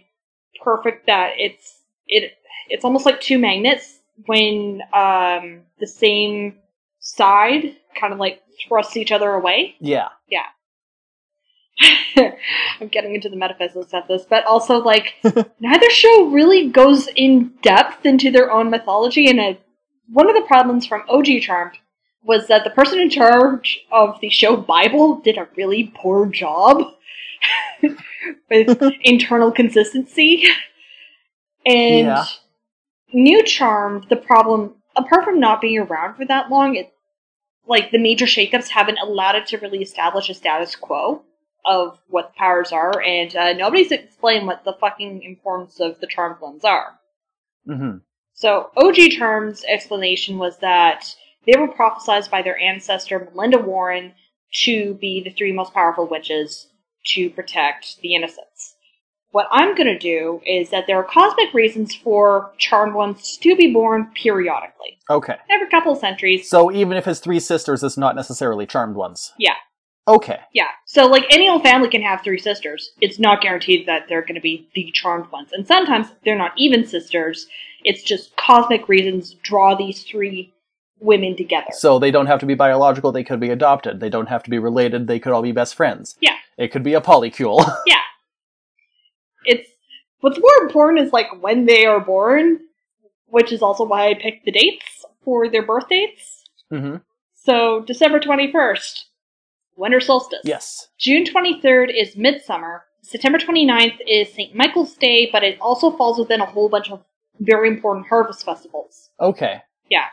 [0.63, 2.33] perfect that it's it
[2.69, 6.57] it's almost like two magnets when um the same
[7.01, 9.75] side kind of like thrusts each other away.
[9.81, 10.09] Yeah.
[10.29, 10.47] Yeah.
[12.81, 15.15] I'm getting into the metaphysics of this, but also like
[15.61, 19.29] neither show really goes in depth into their own mythology.
[19.29, 19.55] And uh
[20.13, 21.79] one of the problems from OG Charmed
[22.23, 26.83] was that the person in charge of the show Bible did a really poor job
[28.51, 30.45] with internal consistency.
[31.65, 32.25] And Yeah.
[33.13, 36.93] New Charmed, the problem, apart from not being around for that long, it
[37.67, 41.23] like the major shakeups haven't allowed it to really establish a status quo
[41.67, 46.07] of what the powers are, and uh, nobody's explained what the fucking importance of the
[46.07, 46.99] charmed ones are.
[47.67, 47.99] hmm
[48.35, 51.15] So OG Charm's explanation was that
[51.47, 54.13] they were prophesized by their ancestor Melinda Warren
[54.65, 56.67] to be the three most powerful witches
[57.07, 58.75] to protect the innocents.
[59.33, 63.55] What I'm going to do is that there are cosmic reasons for charmed ones to
[63.55, 65.37] be born periodically, Okay.
[65.49, 66.51] every couple of centuries.
[66.51, 69.33] So even if his three sisters, it's not necessarily charmed ones.
[69.39, 69.55] Yeah.
[70.11, 70.41] Okay.
[70.53, 70.69] Yeah.
[70.87, 72.91] So, like, any old family can have three sisters.
[73.01, 75.51] It's not guaranteed that they're going to be the charmed ones.
[75.53, 77.47] And sometimes they're not even sisters.
[77.85, 80.53] It's just cosmic reasons draw these three
[81.01, 81.69] women together.
[81.73, 84.01] So they don't have to be biological, they could be adopted.
[84.01, 86.17] They don't have to be related, they could all be best friends.
[86.21, 86.37] Yeah.
[86.59, 87.65] It could be a polycule.
[87.87, 88.01] yeah.
[89.45, 89.69] It's
[90.21, 92.61] what's more important is like when they are born,
[93.27, 96.45] which is also why I picked the dates for their birth dates.
[96.71, 96.97] hmm
[97.35, 99.07] So December twenty first,
[99.81, 100.43] winter solstice.
[100.45, 100.89] Yes.
[100.99, 102.85] June 23rd is Midsummer.
[103.03, 104.55] September 29th is St.
[104.55, 107.03] Michael's Day, but it also falls within a whole bunch of
[107.41, 109.11] very important harvest festivals.
[109.19, 109.63] Okay.
[109.91, 110.05] Yeah.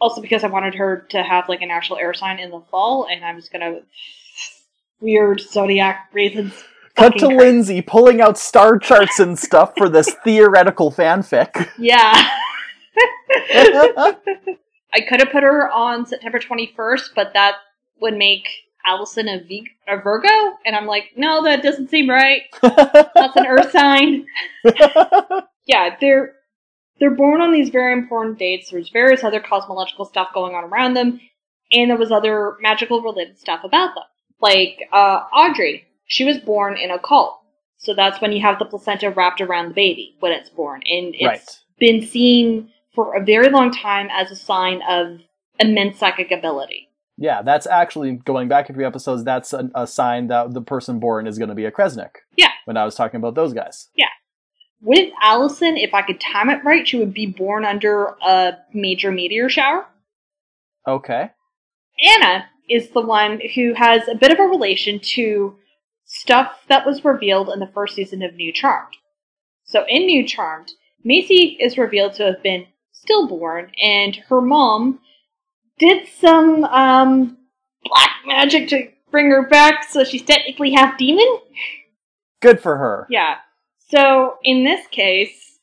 [0.00, 3.06] Also because I wanted her to have like an actual air sign in the fall,
[3.10, 3.80] and I was gonna
[5.00, 6.54] weird zodiac reasons.
[6.94, 7.36] Cut to crazy.
[7.36, 11.68] Lindsay pulling out star charts and stuff for this theoretical fanfic.
[11.76, 12.12] Yeah.
[14.94, 17.56] I could have put her on September 21st, but that
[18.00, 18.48] would make
[18.86, 20.28] Allison a, v- a Virgo,
[20.66, 22.42] and I'm like, no, that doesn't seem right.
[22.62, 24.26] That's an Earth sign.
[25.66, 26.32] yeah, they're
[27.00, 28.70] they're born on these very important dates.
[28.70, 31.20] There's various other cosmological stuff going on around them,
[31.72, 34.04] and there was other magical related stuff about them.
[34.40, 37.44] Like uh, Audrey, she was born in a caul,
[37.78, 41.14] so that's when you have the placenta wrapped around the baby when it's born, and
[41.14, 41.58] it's Right.
[41.78, 45.20] been seen for a very long time as a sign of
[45.58, 46.88] immense psychic ability.
[47.16, 49.24] Yeah, that's actually going back a few episodes.
[49.24, 52.16] That's a, a sign that the person born is going to be a Kresnik.
[52.36, 52.50] Yeah.
[52.64, 53.88] When I was talking about those guys.
[53.96, 54.06] Yeah.
[54.80, 59.10] With Allison, if I could time it right, she would be born under a major
[59.10, 59.86] meteor shower.
[60.86, 61.30] Okay.
[62.02, 65.56] Anna is the one who has a bit of a relation to
[66.04, 68.94] stuff that was revealed in the first season of New Charmed.
[69.64, 70.72] So in New Charmed,
[71.02, 75.00] Macy is revealed to have been stillborn, and her mom
[75.78, 77.36] did some um,
[77.84, 81.26] black magic to bring her back, so she's technically half demon.
[82.40, 83.06] Good for her.
[83.10, 83.36] Yeah.
[83.90, 85.58] So in this case,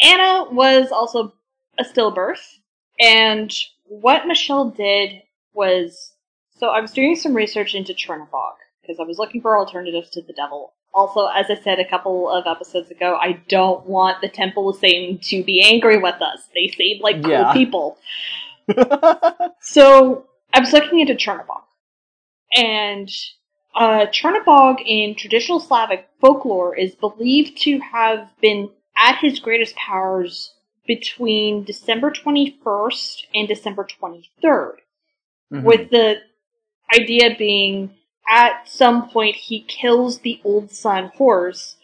[0.00, 1.34] Anna was also
[1.78, 2.58] a stillbirth,
[3.00, 3.52] and
[3.84, 6.12] what Michelle did was
[6.58, 10.22] so I was doing some research into Chernobog because I was looking for alternatives to
[10.22, 10.72] the devil.
[10.92, 14.76] Also, as I said a couple of episodes ago, I don't want the Temple of
[14.76, 16.48] Satan to be angry with us.
[16.54, 17.52] They seem like cool Yeah.
[17.52, 17.98] people.
[19.60, 21.62] So I was looking into Chernobog,
[22.54, 23.10] and
[23.74, 30.52] uh, Chernobog in traditional Slavic folklore is believed to have been at his greatest powers
[30.86, 34.76] between December 21st and December 23rd,
[35.52, 35.64] Mhm.
[35.64, 36.20] with the
[36.94, 37.96] idea being
[38.28, 41.76] at some point he kills the old son Horus,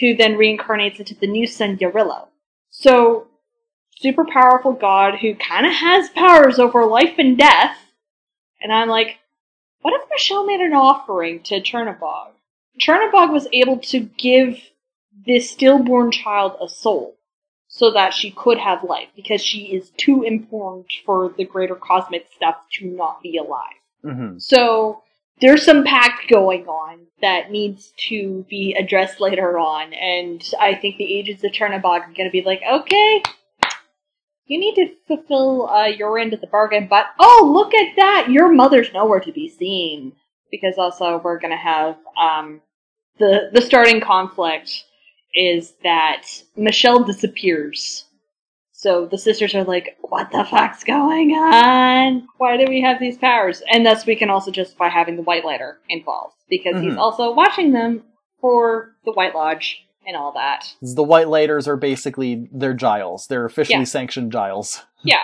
[0.00, 2.28] who then reincarnates into the new son Yarilo.
[2.70, 3.28] So,
[4.00, 7.76] super powerful god who kind of has powers over life and death.
[8.60, 9.18] And I'm like,
[9.82, 12.30] what if Michelle made an offering to Chernobog?
[12.80, 14.58] Chernobog was able to give
[15.26, 17.16] this stillborn child a soul
[17.68, 22.26] so that she could have life because she is too important for the greater cosmic
[22.34, 23.76] stuff to not be alive.
[24.04, 24.40] Mhm.
[24.40, 25.02] So
[25.40, 30.96] there's some pact going on that needs to be addressed later on, and I think
[30.96, 33.22] the agents of Chernobog are going to be like, okay,
[34.50, 38.26] you need to fulfill uh, your end of the bargain, but oh, look at that,
[38.30, 40.12] your mother's nowhere to be seen.
[40.50, 42.60] Because also we're going to have um,
[43.20, 44.84] the the starting conflict
[45.32, 48.06] is that Michelle disappears.
[48.72, 52.26] So the sisters are like, what the fuck's going on?
[52.38, 53.62] Why do we have these powers?
[53.70, 56.98] And thus we can also justify having the White Lighter involved, because he's Mhm.
[56.98, 58.02] also watching them
[58.40, 60.74] for the White Lodge and all that.
[60.82, 63.26] The White Lighters are basically they're Giles.
[63.26, 63.84] They're officially Yeah.
[63.84, 64.82] sanctioned Giles.
[65.02, 65.22] Yeah.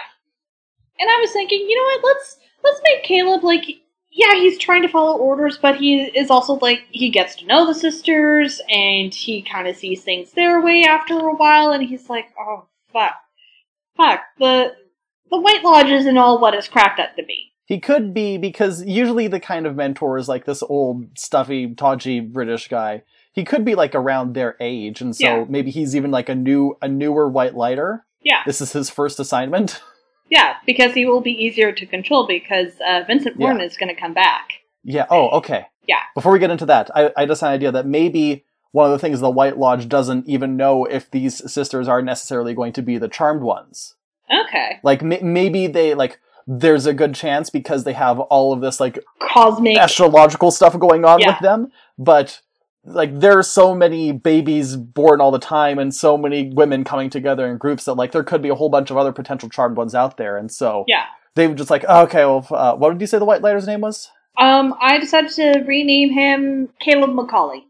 [0.99, 3.65] And I was thinking, you know what, let's let's make Caleb like
[4.11, 7.67] yeah, he's trying to follow orders, but he is also like he gets to know
[7.67, 12.09] the sisters and he kind of sees things their way after a while and he's
[12.09, 13.13] like, "Oh, fuck.
[13.99, 14.21] Fuck.
[14.39, 14.75] The
[15.31, 18.83] the White Lodge isn't all what it's cracked up to be." He could be because
[18.83, 23.03] usually the kind of mentor is like this old, stuffy, tawdry British guy.
[23.37, 25.45] He could be like around their age, and so Yeah.
[25.49, 28.05] maybe he's even like a new, a newer White Lighter.
[28.23, 28.41] Yeah.
[28.47, 29.81] This is his first assignment.
[30.29, 33.45] Yeah, because he will be easier to control because uh, Vincent Yeah.
[33.47, 34.49] Warren is going to come back.
[34.83, 35.07] Yeah.
[35.09, 35.67] Oh, okay.
[35.87, 36.01] Yeah.
[36.17, 38.91] Before we get into that, I, I just had an idea that maybe one of
[38.91, 42.83] the things the White Lodge doesn't even know if these sisters are necessarily going to
[42.83, 43.95] be the charmed ones.
[44.49, 44.81] Okay.
[44.83, 46.19] Like m- maybe they like.
[46.49, 49.79] There's a good chance because they have all of this like Cosmic.
[49.79, 51.35] astrological stuff going on Yeah.
[51.35, 52.41] with them, but
[52.87, 57.11] like there are so many babies born all the time and so many women coming
[57.11, 59.77] together in groups that like there could be a whole bunch of other potential charmed
[59.77, 61.05] ones out there, and so Yeah.
[61.35, 63.67] they were just like, oh, okay, well, uh, what did you say the White Lighter's
[63.67, 64.11] name was?
[64.39, 67.65] Um, I decided to rename him Caleb Macaulay.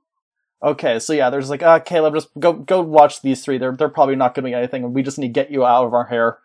[0.62, 3.58] Okay, so yeah, there's like, ah, Caleb, just go go watch these three.
[3.58, 5.64] They're they're probably not going to be anything, and we just need to get you
[5.64, 6.38] out of our hair.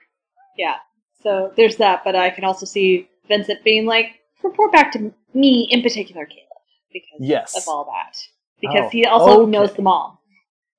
[0.57, 0.75] Yeah.
[1.23, 4.07] So there's that, but I can also see Vincent being like,
[4.43, 6.47] report back to me in particular, Caleb,
[6.91, 7.55] because Yes.
[7.57, 8.17] of all that.
[8.61, 9.51] Because Oh, he also okay.
[9.51, 10.21] knows them all.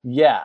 [0.03, 0.45] Yeah.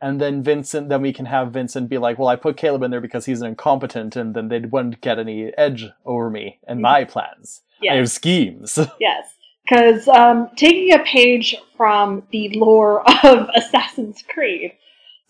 [0.00, 2.90] And then Vincent, then we can have Vincent be like, well, I put Caleb in
[2.90, 6.80] there because he's an incompetent, and then they wouldn't get any edge over me and
[6.82, 7.60] my plans.
[7.88, 8.78] I have schemes.
[9.00, 9.28] Yes.
[9.64, 14.72] Because um, taking a page from the lore of Assassin's Creed,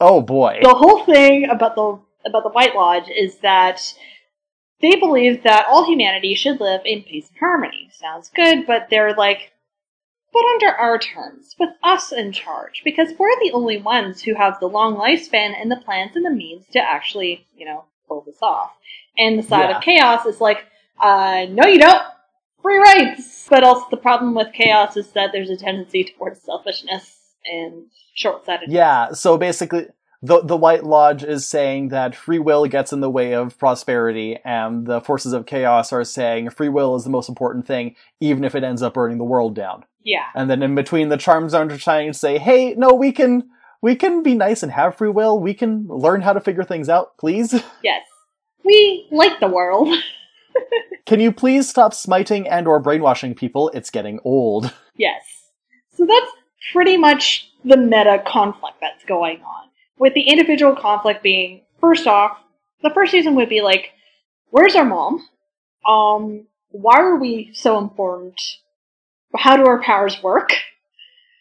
[0.00, 0.59] oh boy.
[0.62, 3.81] the whole thing about the about the White Lodge is that
[4.81, 7.90] they believe that all humanity should live in peace and harmony.
[7.92, 9.51] Sounds good, but they're like,
[10.32, 14.58] but under our terms, with us in charge, because we're the only ones who have
[14.60, 18.38] the long lifespan and the plans and the means to actually, you know, pull this
[18.42, 18.72] off.
[19.18, 19.76] And the side Yeah.
[19.76, 20.64] of chaos is like,
[21.00, 22.02] uh, no, you don't.
[22.62, 23.46] Free rights.
[23.50, 28.74] But also the problem with chaos is that there's a tendency towards selfishness and short-sightedness.
[28.74, 29.86] Yeah, so basically,
[30.22, 34.38] the the White Lodge is saying that free will gets in the way of prosperity,
[34.44, 38.44] and the forces of chaos are saying free will is the most important thing, even
[38.44, 39.85] if it ends up burning the world down.
[40.04, 40.26] Yeah.
[40.35, 43.50] And then in between, the charmed ones are trying to say, "Hey, no, we can
[43.80, 45.40] we can be nice and have free will.
[45.40, 47.52] We can learn how to figure things out, please.
[47.82, 48.04] Yes.
[48.64, 49.92] We like the world.
[51.06, 53.70] can you please stop smiting and or brainwashing people?
[53.74, 55.24] It's getting old." Yes.
[55.96, 56.30] So that's
[56.72, 59.68] pretty much the meta conflict that's going on.
[60.02, 62.36] With the individual conflict being, first off,
[62.82, 63.92] the first season would be like,
[64.50, 65.24] where's our mom?
[65.88, 68.34] Um, why are we so important?
[69.36, 70.54] How do our powers work?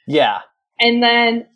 [0.06, 0.42] Yeah,
[0.80, 1.48] And then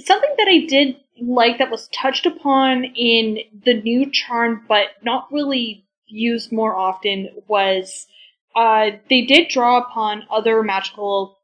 [0.00, 5.32] something that I did like that was touched upon in the new charm, but not
[5.32, 8.06] really used more often, was
[8.54, 11.38] uh, they did draw upon other magical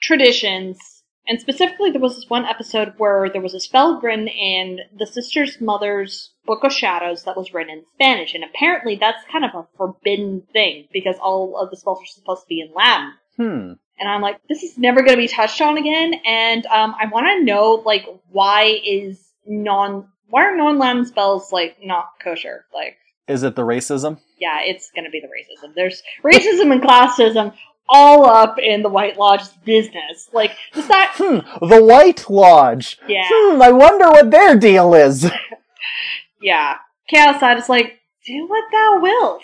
[0.00, 0.99] traditions.
[1.30, 5.06] And specifically, there was this one episode where there was a spell written in the
[5.06, 8.34] sister's mother's Book of Shadows that was written in Spanish.
[8.34, 12.42] And apparently, that's kind of a forbidden thing because all of the spells are supposed
[12.42, 13.12] to be in Latin.
[13.36, 13.72] hmm.
[14.00, 16.14] And I'm like, this is never going to be touched on again.
[16.26, 21.52] And um, I want to know, like, why is non why are non Latin spells
[21.52, 22.64] like not kosher?
[22.74, 22.96] Like,
[23.28, 24.18] Is it the racism?
[24.40, 25.74] yeah, it's going to be the racism.
[25.76, 27.54] There's racism and classism
[27.90, 30.28] all up in the White Lodge's business.
[30.32, 31.12] Like, does that?
[31.16, 31.66] Hmm.
[31.66, 32.98] The White Lodge.
[33.08, 33.60] Yeah, Hmm.
[33.60, 35.28] I wonder what their deal is.
[36.42, 36.76] yeah.
[37.08, 39.42] Chaos Side is like, do what thou wilt.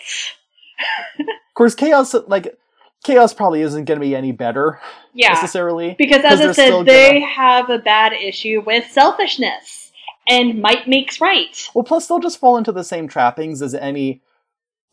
[1.19, 2.55] Of course, chaos like
[3.03, 4.79] chaos probably isn't going to be any better
[5.13, 5.95] Yeah, necessarily.
[5.97, 9.91] because as I said, they gonna- have a bad issue with selfishness,
[10.27, 11.67] and might makes right.
[11.73, 14.21] Well, plus they'll just fall into the same trappings as any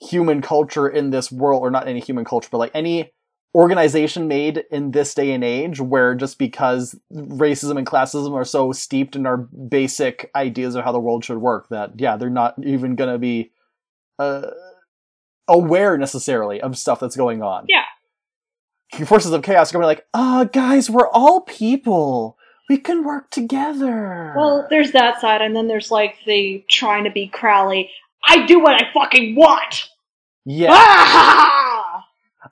[0.01, 3.13] human culture in this world, or not any human culture, but like any
[3.55, 8.73] organization made in this day and age, where just because racism and classism are so
[8.73, 12.55] steeped in our basic ideas of how the world should work, that yeah, they're not
[12.65, 13.53] even going to be
[14.19, 14.51] uh,
[15.49, 17.67] aware necessarily of stuff that's going on.
[17.69, 17.85] Yeah.
[19.07, 22.37] Forces of chaos are going to be like, ah, guys, we're all people.
[22.69, 24.33] We can work together.
[24.37, 27.91] Well, there's that side, and then there's like the trying to be Crowley.
[28.27, 29.89] I do what I fucking want.
[30.45, 30.71] yeah.
[30.71, 31.74] Ah!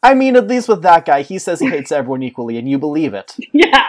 [0.03, 2.79] I mean, at least with that guy, he says he hates everyone equally, and you
[2.79, 3.37] believe it.
[3.53, 3.83] Yeah,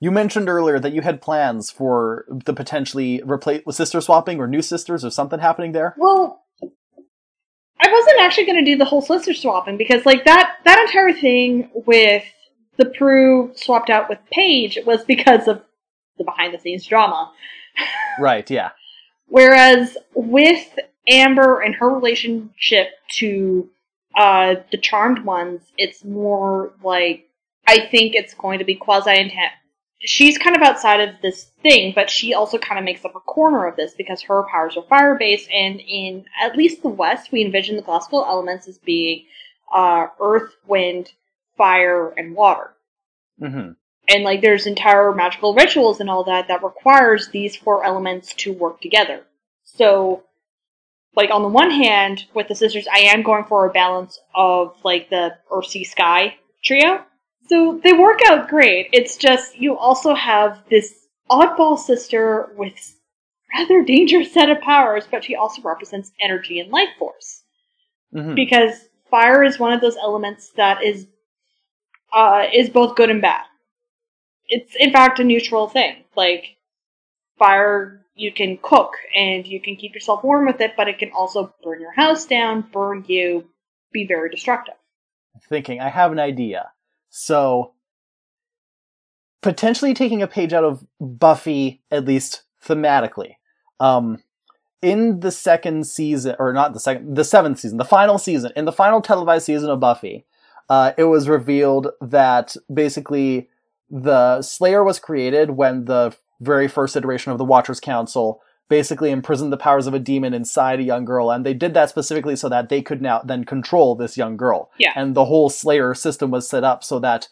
[0.00, 4.46] You mentioned earlier that you had plans for the potentially replace with sister swapping or
[4.46, 5.94] new sisters or something happening there.
[5.96, 6.42] Well,
[7.80, 11.12] I wasn't actually going to do the whole sister swapping because, like that that entire
[11.12, 12.24] thing with
[12.76, 15.62] the Prue swapped out with Paige was because of
[16.18, 17.32] the behind the scenes drama.
[18.20, 18.48] Right?
[18.48, 18.70] Yeah.
[19.26, 23.68] Whereas with Amber and her relationship to
[24.16, 27.28] uh, the Charmed ones, it's more like
[27.66, 29.52] I think it's going to be quasi intent.
[30.00, 33.20] She's kind of outside of this thing, but she also kind of makes up a
[33.20, 37.32] corner of this because her powers are fire based, and in at least the West,
[37.32, 39.24] we envision the classical elements as being
[39.74, 41.12] uh, earth, wind,
[41.56, 42.74] fire, and water.
[43.38, 43.70] Hmm
[44.08, 48.52] and like there's entire magical rituals and all that that requires these four elements to
[48.52, 49.22] work together.
[49.64, 50.24] So
[51.16, 54.74] like on the one hand with the sisters i am going for a balance of
[54.84, 57.02] like the earth sea sky trio
[57.48, 62.96] so they work out great it's just you also have this oddball sister with
[63.54, 67.42] rather dangerous set of powers but she also represents energy and life force
[68.12, 71.06] hmm because fire is one of those elements that is
[72.12, 73.44] uh, is both good and bad.
[74.46, 76.04] It's in fact a neutral thing.
[76.16, 76.56] Like
[77.38, 81.10] fire, you can cook and you can keep yourself warm with it, but it can
[81.12, 83.44] also burn your house down, burn you,
[83.92, 84.74] be very destructive.
[85.48, 86.70] Thinking, I have an idea.
[87.10, 87.72] So,
[89.42, 93.34] potentially taking a page out of Buffy, at least thematically.
[93.80, 94.22] Um,
[94.80, 98.64] in the second season, or not the second, the seventh season, the final season, in
[98.64, 100.24] the final televised season of Buffy,
[100.68, 103.48] uh, it was revealed that basically
[103.90, 109.52] the Slayer was created when the very first iteration of the Watchers Council basically imprisoned
[109.52, 112.48] the powers of a demon inside a young girl, and they did that specifically so
[112.48, 114.70] that they could now then control this young girl.
[114.78, 114.92] Yeah.
[114.96, 117.28] And the whole Slayer system was set up so that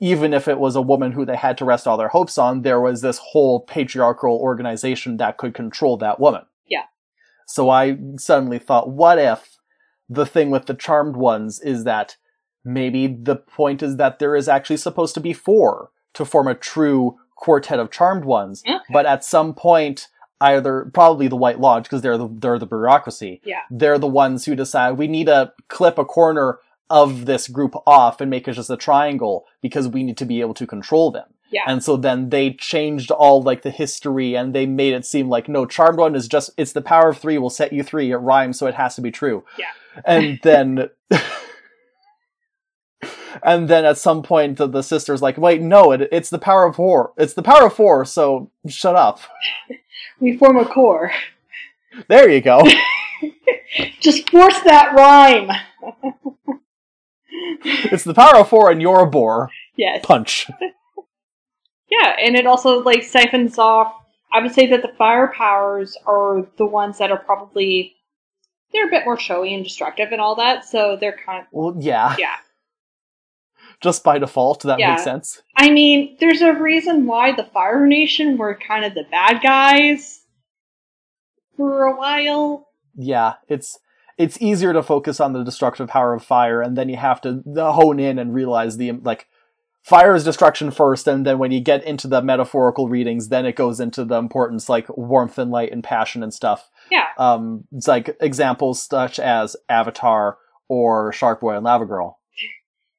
[0.00, 2.62] even if it was a woman who they had to rest all their hopes on,
[2.62, 6.42] there was this whole patriarchal organization that could control that woman.
[6.66, 6.84] Yeah.
[7.46, 9.56] So I suddenly thought, what if
[10.08, 12.16] the thing with the charmed ones is that
[12.64, 16.54] maybe the point is that there is actually supposed to be four to form a
[16.54, 18.78] true quartet of charmed ones, Okay.
[18.92, 20.08] but at some point
[20.40, 23.40] either probably the White Lodge because they're the they're the bureaucracy.
[23.44, 23.60] Yeah.
[23.70, 26.58] They're the ones who decide we need to clip a corner
[26.90, 30.40] of this group off and make it just a triangle because we need to be
[30.40, 31.26] able to control them.
[31.50, 31.62] Yeah.
[31.66, 35.48] And so then they changed all like the history and they made it seem like
[35.48, 38.16] no, charmed one is just it's the power of three will set you 3 It
[38.16, 39.44] rhymes, so it has to be true.
[39.58, 39.70] Yeah.
[40.04, 40.90] And then
[43.42, 46.66] And then at some point the, the sister's like, wait, no, it, it's the power
[46.66, 47.12] of four.
[47.16, 49.20] It's the power of four, so shut up.
[50.20, 51.10] We form a core.
[52.08, 52.62] There you go.
[54.00, 55.50] Just force that rhyme.
[57.64, 59.50] it's the power of four and you're a bore.
[59.76, 60.04] Yes.
[60.04, 60.48] Punch.
[61.90, 63.92] Yeah, and it also like siphons off.
[64.32, 67.94] I would say that the fire powers are the ones that are probably
[68.72, 70.64] they're a bit more showy and destructive and all that.
[70.64, 72.16] So they're kind of Well, yeah.
[72.18, 72.36] yeah.
[73.80, 74.90] Just by default, that Yeah.
[74.90, 75.42] makes sense.
[75.56, 80.22] I mean, there's a reason why the Fire Nation were kind of the bad guys
[81.56, 82.68] for a while.
[82.96, 83.78] Yeah, it's
[84.16, 87.42] it's easier to focus on the destructive power of fire, and then you have to
[87.56, 89.26] hone in and realize the like
[89.82, 93.56] fire is destruction first, and then when you get into the metaphorical readings, then it
[93.56, 96.70] goes into the importance like warmth and light and passion and stuff.
[96.90, 97.08] Yeah.
[97.18, 102.20] Um, it's like examples such as Avatar or Shark Boy and Lava Girl.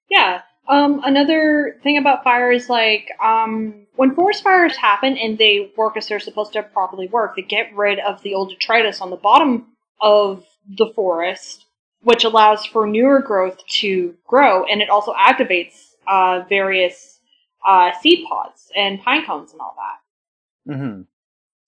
[0.10, 0.42] Yeah.
[0.68, 5.96] Um, another thing about fire is like um, when forest fires happen and they work
[5.96, 9.16] as they're supposed to properly work, they get rid of the old detritus on the
[9.16, 9.68] bottom
[10.02, 10.44] of
[10.78, 11.66] the forest,
[12.02, 17.20] which allows for newer growth to grow, and it also activates uh, various
[17.68, 20.76] uh, seed pods and pine cones and all that.
[20.78, 21.02] hmm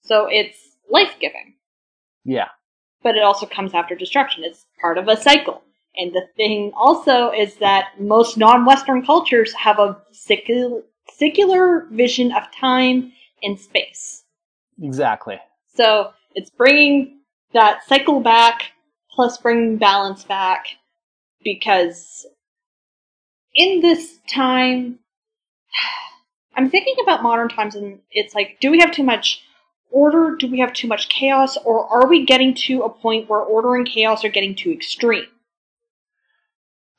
[0.01, 0.57] So it's
[0.89, 1.53] life giving,
[2.23, 2.47] Yeah.
[3.03, 4.43] but it also comes after destruction.
[4.43, 5.61] It's part of a cycle.
[5.97, 10.81] And the thing also is that most non-Western cultures have a secular,
[11.11, 14.23] secular vision of time and space.
[14.81, 15.39] Exactly.
[15.73, 17.19] So it's bringing
[17.53, 18.71] that cycle back,
[19.11, 20.67] plus bringing balance back,
[21.43, 22.27] because
[23.55, 24.99] in this time,
[26.55, 29.41] I'm thinking about modern times, and it's like, do we have too much
[29.89, 30.35] order?
[30.35, 31.57] Do we have too much chaos?
[31.57, 35.25] Or are we getting to a point where order and chaos are getting too extreme?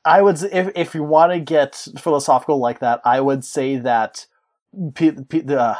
[0.09, 4.25] I would, if if you want to get philosophical like that, I would say that
[4.95, 5.77] pe- pe- the,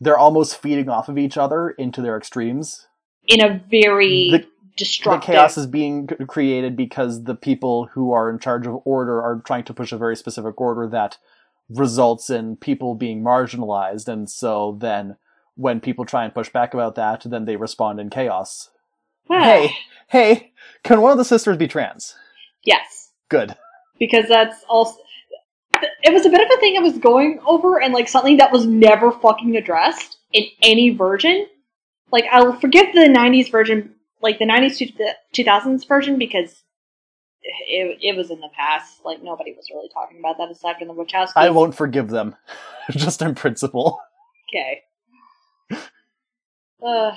[0.00, 2.86] they're almost feeding off of each other into their extremes.
[3.26, 4.46] In a very The- The
[4.76, 5.34] destructive.
[5.34, 9.64] chaos is being created because the people who are in charge of order are trying
[9.64, 11.18] to push a very specific order that
[11.70, 15.16] results in people being marginalized, and so then
[15.56, 18.70] when people try and push back about that, then they respond in chaos.
[19.28, 19.76] hey,
[20.08, 20.52] hey,
[20.82, 22.16] can one of the sisters be trans?
[22.64, 23.03] Yes.
[23.28, 23.54] Good.
[23.98, 24.98] because that's also
[26.02, 28.52] it was a bit of a thing I was going over and like something that
[28.52, 31.46] was never fucking addressed in any version.
[32.12, 36.62] Like I'll forgive the '90s version, like the '90s to 2000s version, because
[37.42, 39.04] it it was in the past.
[39.04, 41.32] Like nobody was really talking about that aside from the witch house.
[41.34, 42.36] I won't forgive them,
[42.90, 44.00] just in principle.
[44.50, 44.82] Okay.
[46.84, 47.12] Uh,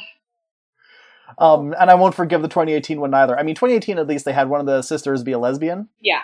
[1.38, 3.38] Um, and I won't forgive the 2018 one either.
[3.38, 6.22] I mean, 2018 at least they had one of the sisters be a lesbian, yeah,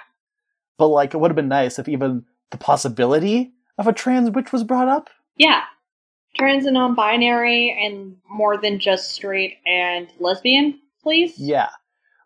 [0.77, 4.51] but like it would have been nice if even the possibility of a trans witch
[4.51, 5.09] was brought up.
[5.37, 5.63] yeah.
[6.35, 11.37] Trans and non-binary, and more than just straight and lesbian, please.
[11.37, 11.69] Yeah,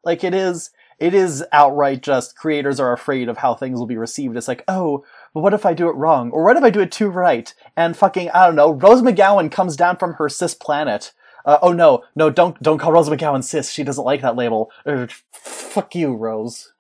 [0.05, 0.71] like it is.
[0.97, 4.37] It is outright just creators are afraid of how things will be received.
[4.37, 6.79] It's like, oh, but what if I do it wrong, or what if I do
[6.79, 7.53] it too right?
[7.75, 8.71] And fucking, I don't know.
[8.71, 11.11] Rose McGowan comes down from her cis planet.
[11.47, 13.71] Uh, oh no, no, don't don't call Rose McGowan cis.
[13.71, 14.69] She doesn't like that label.
[14.85, 16.73] Uh, fuck you, Rose.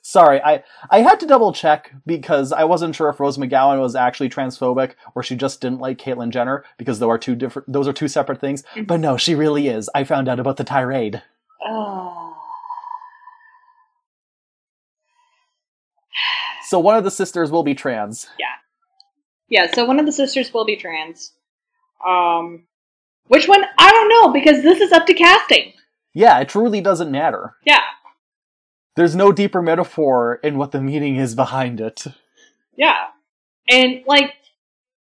[0.00, 3.94] Sorry, I I had to double check because I wasn't sure if Rose McGowan was
[3.94, 7.86] actually transphobic or she just didn't like Caitlyn Jenner because those are two different those
[7.86, 8.62] are two separate things.
[8.74, 8.86] Mhm.
[8.86, 9.90] But no, she really is.
[9.94, 11.22] I found out about the tirade.
[11.64, 12.36] Oh.
[16.68, 18.26] So one of the sisters will be trans.
[18.38, 18.46] Yeah.
[19.50, 21.32] Yeah, so one of the sisters will be trans.
[22.04, 22.64] Um,
[23.28, 23.64] which one?
[23.78, 25.72] I don't know because this is up to casting.
[26.12, 27.54] Yeah, it truly doesn't matter.
[27.64, 27.80] Yeah,
[28.96, 32.04] There's no deeper metaphor in what the meaning is behind it.
[32.76, 33.06] yeah,
[33.68, 34.32] and like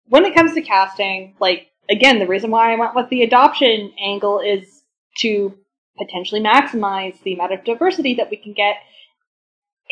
[0.08, 3.92] when it comes to casting, like again, the reason why I went with the adoption
[4.02, 4.82] angle is
[5.18, 5.56] to
[5.98, 8.76] potentially maximize the amount of diversity that we can get,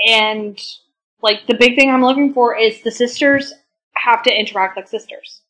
[0.09, 0.59] and
[1.23, 3.53] like the big thing I'm looking for is the sisters
[3.95, 5.43] have to interact like sisters.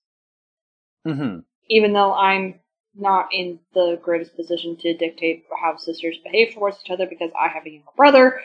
[1.07, 1.39] hmm
[1.70, 2.61] even though I'm
[2.97, 7.49] not in the greatest position to dictate how sisters behave towards each other because I
[7.49, 8.40] have a younger brother,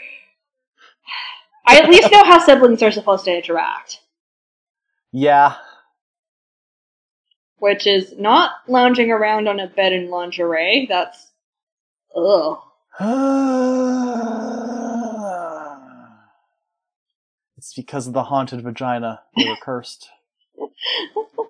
[1.66, 4.00] I at least know how siblings are supposed to interact.
[5.12, 5.56] Yeah.
[7.60, 10.88] which is not lounging around on a bed in lingerie.
[10.90, 11.32] That's
[12.16, 12.60] ugh.
[17.58, 19.22] it's because of the haunted vagina.
[19.36, 20.10] They were cursed.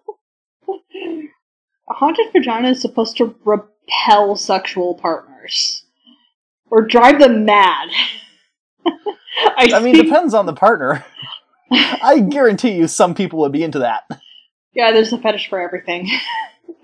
[1.90, 5.86] A haunted vagina is supposed to repel sexual partners
[6.70, 7.90] or drive them mad.
[8.86, 11.04] I, I mean, depends on the partner.
[11.72, 14.04] I guarantee you some people would be into that.
[14.74, 16.10] yeah, there's a fetish for everything.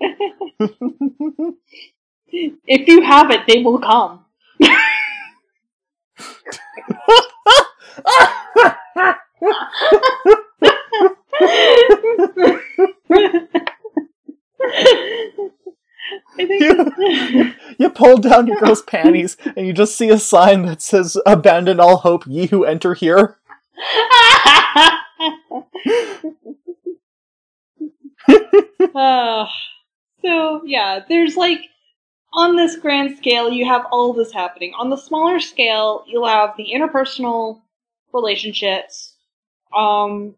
[2.30, 4.24] if you have it, they will come.
[16.38, 16.62] I think
[17.78, 21.80] you pull down your girl's panties and you just see a sign that says abandon
[21.80, 23.38] all hope ye who enter here
[28.94, 29.46] Uh,
[30.22, 31.60] so yeah, there's like
[32.32, 34.72] on this grand scale, you have all this happening.
[34.78, 37.60] On the smaller scale, you'll have the interpersonal
[38.12, 39.14] relationships.
[39.76, 40.34] Um,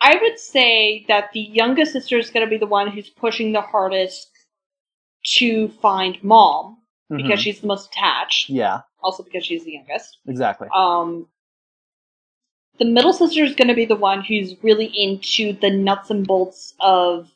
[0.00, 3.52] I would say that the youngest sister is going to be the one who's pushing
[3.52, 4.28] the hardest
[5.36, 6.81] to find mom
[7.16, 7.42] because Mhm.
[7.42, 8.48] she's the most attached.
[8.50, 10.18] yeah Also because she's the youngest.
[10.26, 11.28] exactly Um,
[12.78, 16.26] the middle sister is going to be the one who's really into the nuts and
[16.26, 17.28] bolts of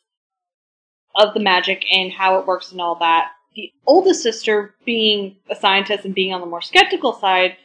[1.15, 3.33] of the magic and how it works and all that.
[3.55, 7.57] The oldest sister, being a scientist and being on the more skeptical side,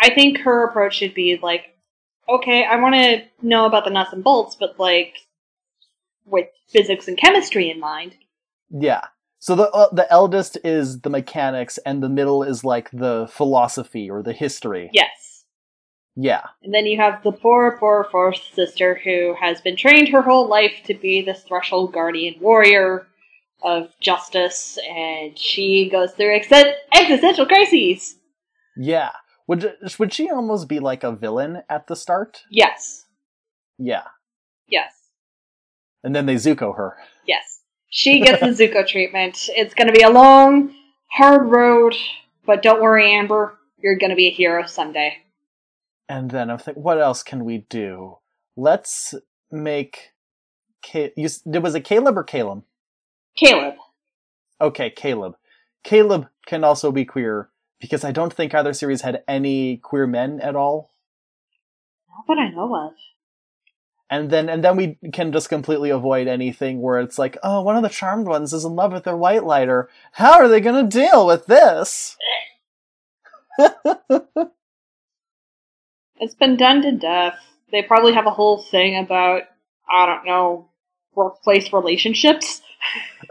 [0.00, 1.74] I think her approach should be like,
[2.28, 5.14] okay, I want to know about the nuts and bolts, but like
[6.26, 8.14] with physics and chemistry in mind.
[8.70, 9.00] yeah
[9.46, 14.10] so the uh, the eldest is the mechanics and the middle is like the philosophy
[14.10, 14.90] or the history.
[14.92, 15.44] Yes.
[16.16, 16.42] yeah.
[16.64, 20.48] And then you have the poor, poor fourth sister who has been trained her whole
[20.48, 23.06] life to be this threshold guardian warrior
[23.62, 28.16] of justice, and she goes through ex- existential crises.
[28.76, 29.12] yeah.
[29.46, 32.42] Would would she almost be like a villain at the start?
[32.50, 33.06] Yes,
[33.78, 34.02] yeah.
[34.66, 34.92] Yes,
[36.02, 36.96] and then they zuko her.
[37.28, 37.55] Yes.
[37.96, 39.48] She gets the Zuko treatment.
[39.48, 40.74] It's going to be a long,
[41.06, 41.94] hard road,
[42.44, 43.58] but don't worry, Amber.
[43.78, 45.14] You're going to be a hero someday.
[46.06, 48.18] And then I'm thinking, what else can we do?
[48.54, 49.14] Let's
[49.50, 50.10] make.
[50.84, 52.64] Ca- you, was it Caleb or Caleb?
[53.34, 53.76] Caleb.
[54.60, 55.36] Okay, Caleb.
[55.82, 57.48] Caleb can also be queer
[57.80, 60.90] because I don't think either series had any queer men at all.
[62.10, 62.92] Not that I know of.
[64.08, 67.76] And then and then we can just completely avoid anything where it's like, oh, one
[67.76, 69.88] of the charmed ones is in love with their white lighter.
[70.12, 72.16] How are they going to deal with this?
[76.18, 77.38] It's been done to death.
[77.70, 79.42] They probably have a whole thing about,
[79.90, 80.70] I don't know,
[81.14, 82.62] workplace relationships.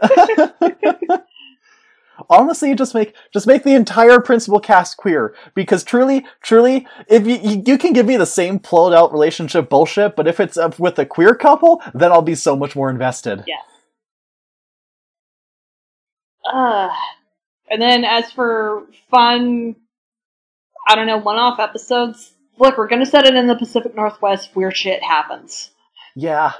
[2.30, 7.36] Honestly, just make just make the entire principal cast queer because truly, truly, if you
[7.36, 10.78] you, you can give me the same plowed out relationship bullshit, but if it's up
[10.78, 13.44] with a queer couple, then I'll be so much more invested.
[13.46, 13.62] Yes.
[16.44, 16.88] Uh,
[17.70, 19.76] and then as for fun,
[20.88, 24.50] I don't know, one off episodes, look, we're gonna set it in the Pacific Northwest
[24.54, 25.70] where shit happens.
[26.14, 26.52] Yeah,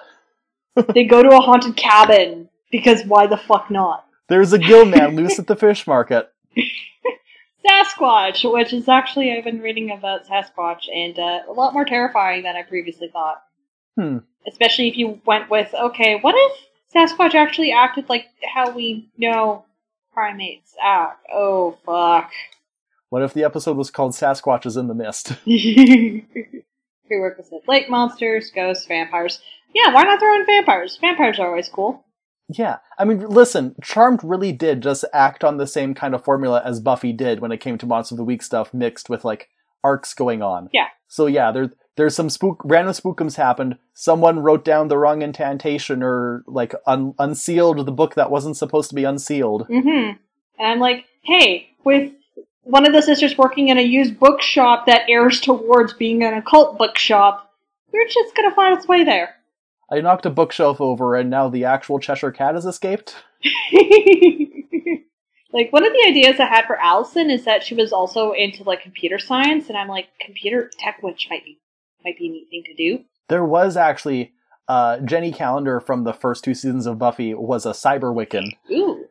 [0.94, 4.05] they go to a haunted cabin because why the fuck not?
[4.28, 6.30] There's a gill man loose at the fish market.
[7.66, 12.44] Sasquatch, which is actually, I've been reading about Sasquatch and uh, a lot more terrifying
[12.44, 13.42] than I previously thought.
[13.96, 14.18] Hmm.
[14.46, 16.52] Especially if you went with, okay, what if
[16.94, 19.64] Sasquatch actually acted like how we know
[20.12, 21.26] primates act?
[21.32, 22.30] Oh, fuck.
[23.10, 25.32] What if the episode was called Sasquatches in the Mist?
[27.06, 29.40] Prerequisite lake monsters, ghosts, vampires.
[29.74, 30.98] Yeah, why not throw in vampires?
[31.00, 32.04] Vampires are always cool.
[32.48, 36.62] Yeah, I mean, listen, Charmed really did just act on the same kind of formula
[36.64, 39.48] as Buffy did when it came to Monster of the Week stuff, mixed with like
[39.82, 40.68] arcs going on.
[40.72, 40.88] Yeah.
[41.08, 43.78] So yeah, there there's some spook random spookums happened.
[43.94, 48.90] Someone wrote down the wrong incantation or like un- unsealed the book that wasn't supposed
[48.90, 49.66] to be unsealed.
[49.68, 50.16] Mm-hmm.
[50.58, 52.12] And I'm like, hey, with
[52.62, 56.78] one of the sisters working in a used bookshop that airs towards being an occult
[56.78, 57.50] bookshop,
[57.92, 59.34] we're just gonna find its way there.
[59.90, 63.14] I knocked a bookshelf over, and now the actual Cheshire Cat has escaped.
[65.52, 68.64] like one of the ideas I had for Allison is that she was also into
[68.64, 71.58] like computer science, and I'm like, computer tech witch might be
[72.04, 73.04] might be a neat thing to do.
[73.28, 74.32] There was actually
[74.68, 78.52] uh, Jenny Calendar from the first two seasons of Buffy was a cyber Wiccan.
[78.70, 79.06] Ooh.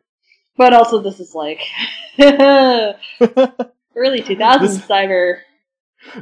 [0.56, 1.60] But also this is like
[2.18, 2.96] early
[4.22, 5.38] 2000s This- cyber.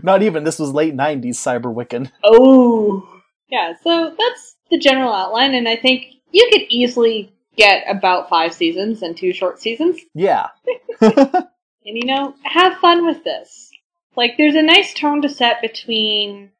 [0.03, 2.11] Not even this was late '90s cyber Wiccan.
[2.23, 3.14] Oh.
[3.49, 8.53] Yeah, so that's the general outline, and I think you could easily get about five
[8.53, 10.01] seasons and two short seasons.
[10.14, 10.49] Yeah.
[11.86, 13.70] And you know, have fun with this.
[14.16, 16.51] Like, there's a nice tone to set between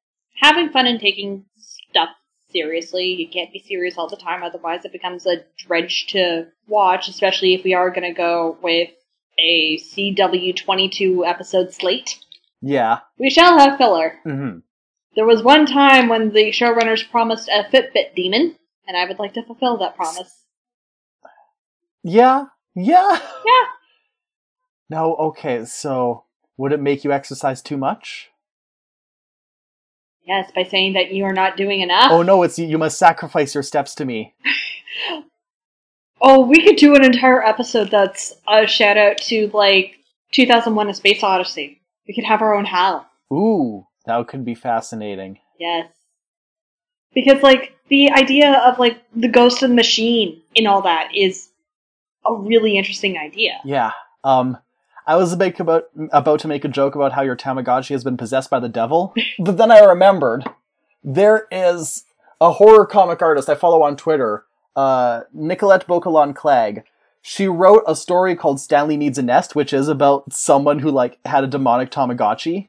[0.41, 2.11] having fun and taking stuff
[2.51, 3.15] seriously.
[3.15, 7.55] You can't be serious all the time, otherwise, it becomes a dredge to watch, especially
[7.55, 8.91] if we are going to go with
[9.39, 12.19] a CW 22 episode slate.
[12.61, 12.99] Yeah.
[13.19, 14.19] We shall have filler.
[14.25, 14.59] hmm
[15.17, 18.57] There was one time when the showrunners promised a Fitbit demon,
[18.87, 20.43] and I would like to fulfill that promise.
[22.03, 22.47] Yeah.
[22.75, 23.21] Yeah.
[23.47, 23.65] Yeah.
[24.91, 26.25] No, okay, so
[26.57, 28.31] would it make you exercise too much?
[30.27, 32.11] Yes, by saying that you are not doing enough.
[32.11, 34.35] Oh no, it's you must sacrifice your steps to me.
[36.27, 39.97] Oh, we could do an entire episode that's a shout out to like
[40.33, 41.83] 2001: A Space Odyssey.
[42.09, 43.07] We could have our own HAL.
[43.31, 45.39] Ooh, that could be fascinating.
[45.59, 45.89] Yes,
[47.15, 51.49] because like the idea of like the ghost of the machine and all that is
[52.27, 53.61] a really interesting idea.
[53.65, 53.93] Yeah.
[54.23, 54.59] Um
[55.07, 58.17] I was about about about to make a joke about how your Tamagotchi has been
[58.17, 60.45] possessed by the devil, but then I remembered
[61.03, 62.05] there is
[62.41, 64.45] a horror comic artist I follow on Twitter,
[64.75, 66.85] uh, Nicolette Bocalan Clegg.
[67.21, 71.19] She wrote a story called Stanley Needs a Nest, which is about someone who like
[71.25, 72.69] had a demonic Tamagotchi.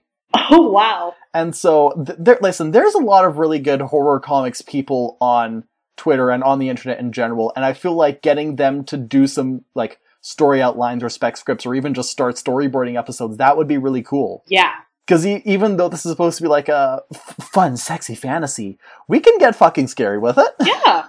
[0.52, 1.16] Oh wow!
[1.36, 5.66] And so, th- there, listen, there's a lot of really good horror comics people on
[5.98, 9.28] Twitter and on the internet in general, and I feel like getting them to do
[9.28, 13.68] some like story outlines or spec scripts or even just start storyboarding episodes, that would
[13.68, 14.44] be really cool.
[14.48, 14.72] Yeah,
[15.06, 18.80] Because e- even though this is supposed to be like a f- fun, sexy fantasy,
[19.08, 20.50] we can get fucking scary with it.
[20.62, 21.06] yeah.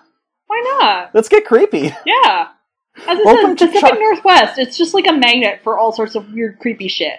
[0.49, 1.11] Why not?
[1.15, 1.93] Let's get creepy.
[2.05, 2.49] Yeah.
[3.07, 5.93] As I Welcome said, to Pacific Char- Northwest, it's just like a magnet for all
[5.93, 7.19] sorts of weird, creepy shit.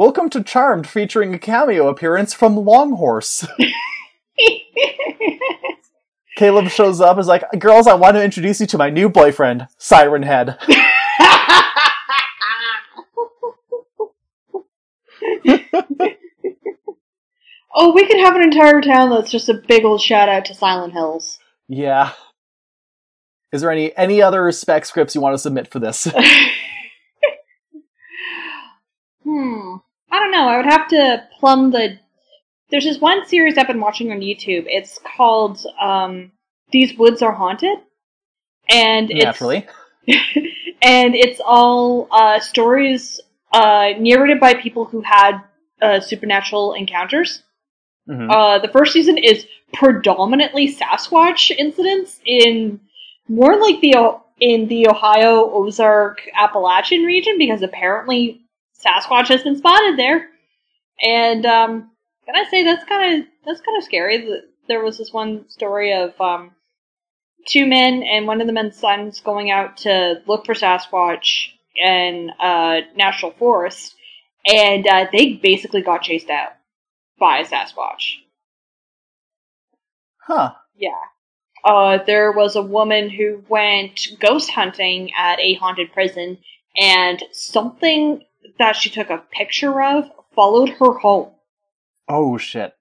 [0.00, 3.46] Welcome to Charmed, featuring a cameo appearance from Longhorse.
[6.36, 9.66] Caleb shows up, is like, "Girls, I want to introduce you to my new boyfriend,
[9.76, 10.56] Siren Head."
[17.74, 20.54] oh, we could have an entire town that's just a big old shout out to
[20.54, 21.38] Silent Hills.
[21.68, 22.12] Yeah.
[23.52, 26.04] Is there any any other spec scripts you want to submit for this?
[29.24, 29.76] hmm.
[30.10, 30.48] I don't know.
[30.48, 31.98] I would have to plumb the.
[32.70, 34.64] There's this one series I've been watching on YouTube.
[34.66, 36.32] It's called um,
[36.70, 37.78] "These Woods Are Haunted,"
[38.68, 39.66] and it's Naturally.
[40.82, 43.20] and it's all uh, stories
[43.52, 45.40] uh, narrated by people who had
[45.82, 47.42] uh, supernatural encounters.
[48.08, 48.30] Mhm.
[48.30, 52.80] Uh, the first season is predominantly Sasquatch incidents in
[53.28, 58.39] more like the in the Ohio Ozark Appalachian region because apparently
[58.84, 60.28] Sasquatch has been spotted there.
[61.02, 61.90] And um,
[62.26, 64.18] can I say that's kind of that's kind of scary.
[64.18, 66.52] Th- There was this one story of um,
[67.46, 72.30] two men and one of the men's sons going out to look for Sasquatch in
[72.38, 73.94] uh, national forest,
[74.46, 76.52] and uh, they basically got chased out
[77.18, 78.16] by a Sasquatch.
[80.18, 80.52] Huh.
[80.76, 80.90] Yeah.
[81.64, 86.38] Uh, there was a woman who went ghost hunting at a haunted prison,
[86.78, 88.22] and something
[88.58, 91.30] that she took a picture of followed her home.
[92.08, 92.74] Oh shit.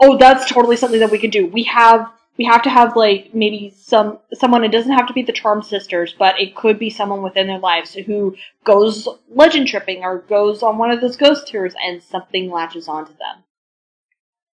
[0.00, 1.46] Oh, that's totally something that we could do.
[1.46, 4.64] We have we have to have like maybe some someone.
[4.64, 7.58] It doesn't have to be the Charm Sisters, but it could be someone within their
[7.58, 12.50] lives who goes legend tripping or goes on one of those ghost tours, and something
[12.50, 13.44] latches onto them.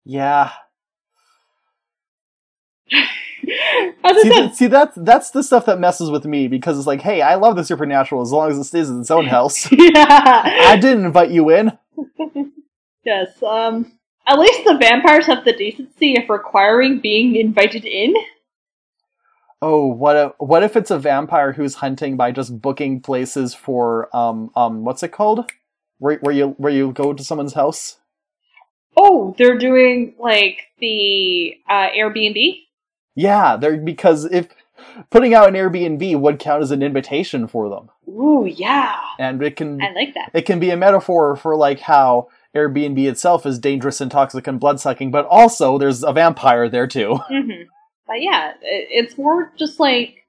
[0.05, 0.51] Yeah.
[4.21, 7.21] See, th- see that's that's the stuff that messes with me because it's like, hey,
[7.21, 9.69] I love the supernatural as long as it stays in its own house.
[9.71, 10.43] yeah.
[10.67, 11.77] I didn't invite you in.
[13.05, 18.13] Yes, um, at least the vampires have the decency of requiring being invited in.
[19.61, 24.07] Oh, what if what if it's a vampire who's hunting by just booking places for
[24.15, 25.51] um um what's it called?
[25.97, 27.97] Where where you where you go to someone's house?
[28.95, 32.59] Oh, they're doing, like, the, uh, Airbnb?
[33.15, 34.47] Yeah, they're because if
[35.11, 37.89] putting out an Airbnb would count as an invitation for them.
[38.07, 38.99] Ooh, yeah.
[39.19, 40.31] And it can I like that.
[40.33, 44.59] it can be a metaphor for like how Airbnb itself is dangerous and toxic and
[44.59, 47.15] bloodsucking, but also there's a vampire there too.
[47.27, 47.63] hmm
[48.07, 50.25] But yeah, it's more just, like,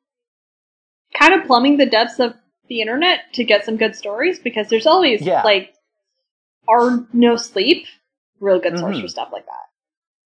[1.19, 2.35] kind of plumbing the depths of
[2.69, 5.43] the internet to get some good stories, because there's always, Yeah.
[5.43, 5.75] like,
[6.69, 7.85] r/NoSleep,
[8.41, 9.03] real good source Mhm.
[9.03, 9.67] for stuff like that.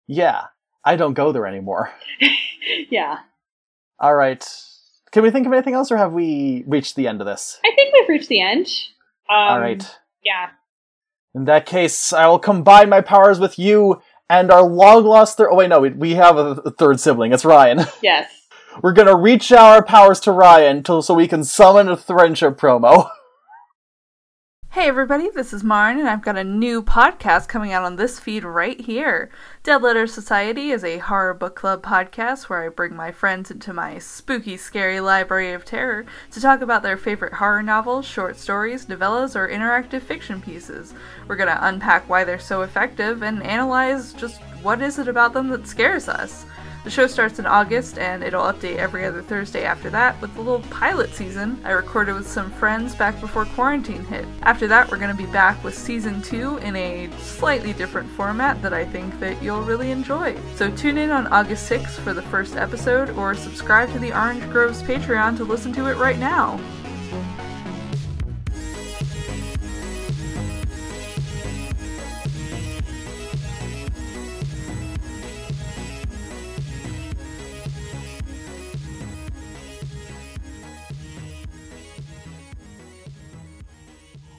[0.07, 0.45] Yeah,
[0.91, 1.93] I don't go there anymore.
[2.91, 3.19] yeah.
[4.01, 4.45] All right.
[5.13, 7.61] Can we think of anything else, or have we reached the end of this?
[7.65, 8.67] I think we've reached the end.
[9.31, 9.89] Um, All right.
[10.25, 10.49] Yeah.
[11.33, 15.51] In that case, I will combine my powers with you and our long lost third.
[15.53, 17.33] Oh wait, no, we, we have a, third sibling.
[17.33, 17.83] It's Ryan.
[18.03, 18.29] Yes.
[18.83, 23.11] We're gonna reach our powers to Ryan till so we can summon a friendship promo.
[24.75, 28.21] Hey everybody, this is Marn, and I've got a new podcast coming out on this
[28.21, 29.29] feed right here.
[29.65, 33.73] Dead Letter Society is a horror book club podcast where I bring my friends into
[33.73, 38.87] my spooky, scary library of terror to talk about their favorite horror novels, short stories,
[38.87, 40.95] novellas, or interactive fiction pieces.
[41.27, 45.49] We're gonna unpack why they're so effective and analyze just what is it about them
[45.49, 46.47] that scares us.
[46.83, 50.41] The show starts in August and it'll update every other Thursday after that with a
[50.41, 54.25] little pilot season I recorded with some friends back before quarantine hit.
[54.43, 58.63] After that, we're going to be back with season 2 in a slightly different format
[58.63, 60.35] that I think that you'll really enjoy.
[60.55, 64.45] So tune in on August 6th for the first episode or subscribe to the Orange
[64.51, 66.59] Groves Patreon to listen to it right now.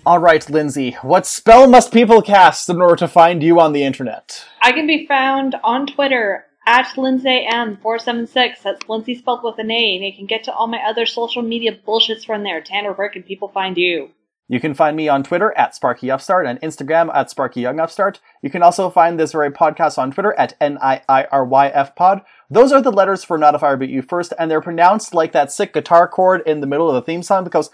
[0.04, 3.84] All right, Lindsay, what spell must people cast in order to find you on the
[3.84, 4.44] internet?
[4.60, 8.64] I can be found on Twitter at LindsayM476.
[8.64, 11.44] That's Lindsay spelled with an A, and you can get to all my other social
[11.44, 12.62] media bullshits from there.
[12.62, 14.10] Tanner, where can people find you?
[14.48, 18.18] You can find me on Twitter at SparkyUpstart and Instagram at SparkyYoungUpstart.
[18.42, 22.22] You can also find this very podcast on Twitter at N-I-I-R-Y-F-Pod.
[22.50, 25.32] Those are the letters for Not If I Reboot You First, and they're pronounced like
[25.34, 27.70] that sick guitar chord in the middle of the theme song that goes,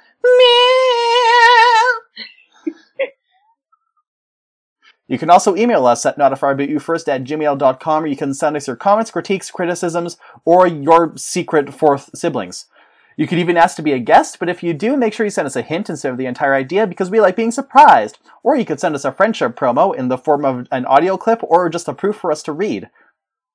[5.08, 8.76] You can also email us at notifiedbutyoufirst at gmail.com or you can send us your
[8.76, 12.66] comments, critiques, criticisms, or your secret fourth siblings.
[13.16, 15.32] You could even ask to be a guest, but if you do, make sure you
[15.32, 18.20] send us a hint instead of the entire idea because we like being surprised.
[18.44, 21.42] Or you could send us a friendship promo in the form of an audio clip
[21.42, 22.90] or just a proof for us to read.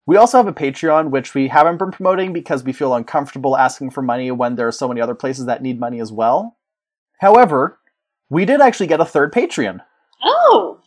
[0.04, 3.90] We also have a Patreon, which we haven't been promoting because we feel uncomfortable asking
[3.90, 6.56] for money when there are so many other places that need money as well.
[7.20, 7.78] However,
[8.28, 9.80] we did actually get a third Patreon.
[10.24, 10.80] Oh!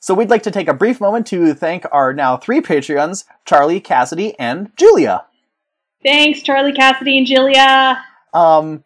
[0.00, 3.80] So we'd like to take a brief moment to thank our now three Patreons, Charlie,
[3.80, 5.24] Cassidy, and Julia.
[6.02, 8.04] Thanks, Charlie, Cassidy, and Julia.
[8.32, 8.84] Um,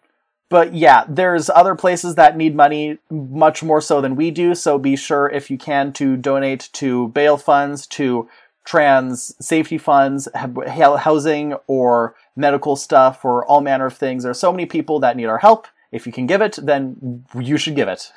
[0.49, 4.79] but yeah, there's other places that need money much more so than we do, so
[4.79, 8.29] be sure if you can to donate to bail funds, to
[8.65, 10.29] trans safety funds,
[10.69, 14.23] housing, or medical stuff, or all manner of things.
[14.23, 15.67] There are so many people that need our help.
[15.91, 18.13] If you can give it, then you should give it.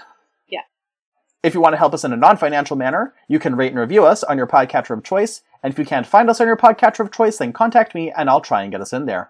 [1.45, 3.79] If you want to help us in a non financial manner, you can rate and
[3.79, 5.43] review us on your podcatcher of choice.
[5.61, 8.31] And if you can't find us on your podcatcher of choice, then contact me and
[8.31, 9.29] I'll try and get us in there.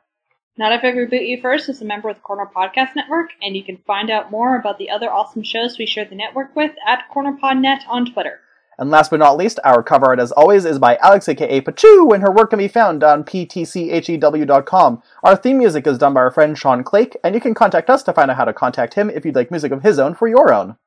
[0.57, 3.57] Not If I Reboot You First is a member of the Corner Podcast Network, and
[3.57, 6.71] you can find out more about the other awesome shows we share the network with
[6.87, 8.39] at CornerPodNet on Twitter.
[8.79, 12.13] And last but not least, our cover art, as always, is by Alex, aka Pachu,
[12.13, 15.03] and her work can be found on ptchew.com.
[15.21, 18.03] Our theme music is done by our friend Sean Clake, and you can contact us
[18.03, 20.29] to find out how to contact him if you'd like music of his own for
[20.29, 20.77] your own.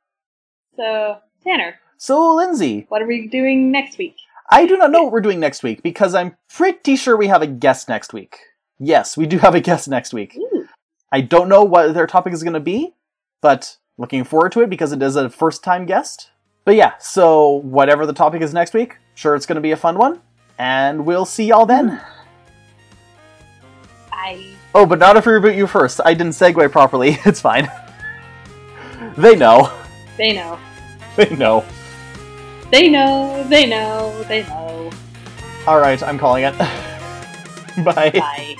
[0.78, 1.74] So, Tanner.
[1.96, 2.86] So, Lindsay.
[2.88, 4.14] What are we doing next week?
[4.48, 7.42] I do not know what we're doing next week because I'm pretty sure we have
[7.42, 8.38] a guest next week.
[8.78, 10.36] Yes, we do have a guest next week.
[10.36, 10.68] Ooh.
[11.10, 12.94] I don't know what their topic is going to be,
[13.42, 16.30] but looking forward to it because it is a first time guest.
[16.64, 19.76] But yeah, so whatever the topic is next week, sure it's going to be a
[19.76, 20.20] fun one,
[20.58, 22.00] and we'll see y'all then.
[24.12, 24.54] I.
[24.76, 26.00] Oh, but not if we reboot you first.
[26.04, 27.18] I didn't segue properly.
[27.26, 27.68] It's fine.
[29.16, 29.72] they know.
[30.16, 30.58] They know.
[31.26, 31.64] They know.
[32.70, 33.44] They know.
[33.48, 34.22] They know.
[34.28, 34.90] They know.
[35.66, 36.56] All right, I'm calling it.
[37.84, 38.10] Bye.
[38.10, 38.56] Bye.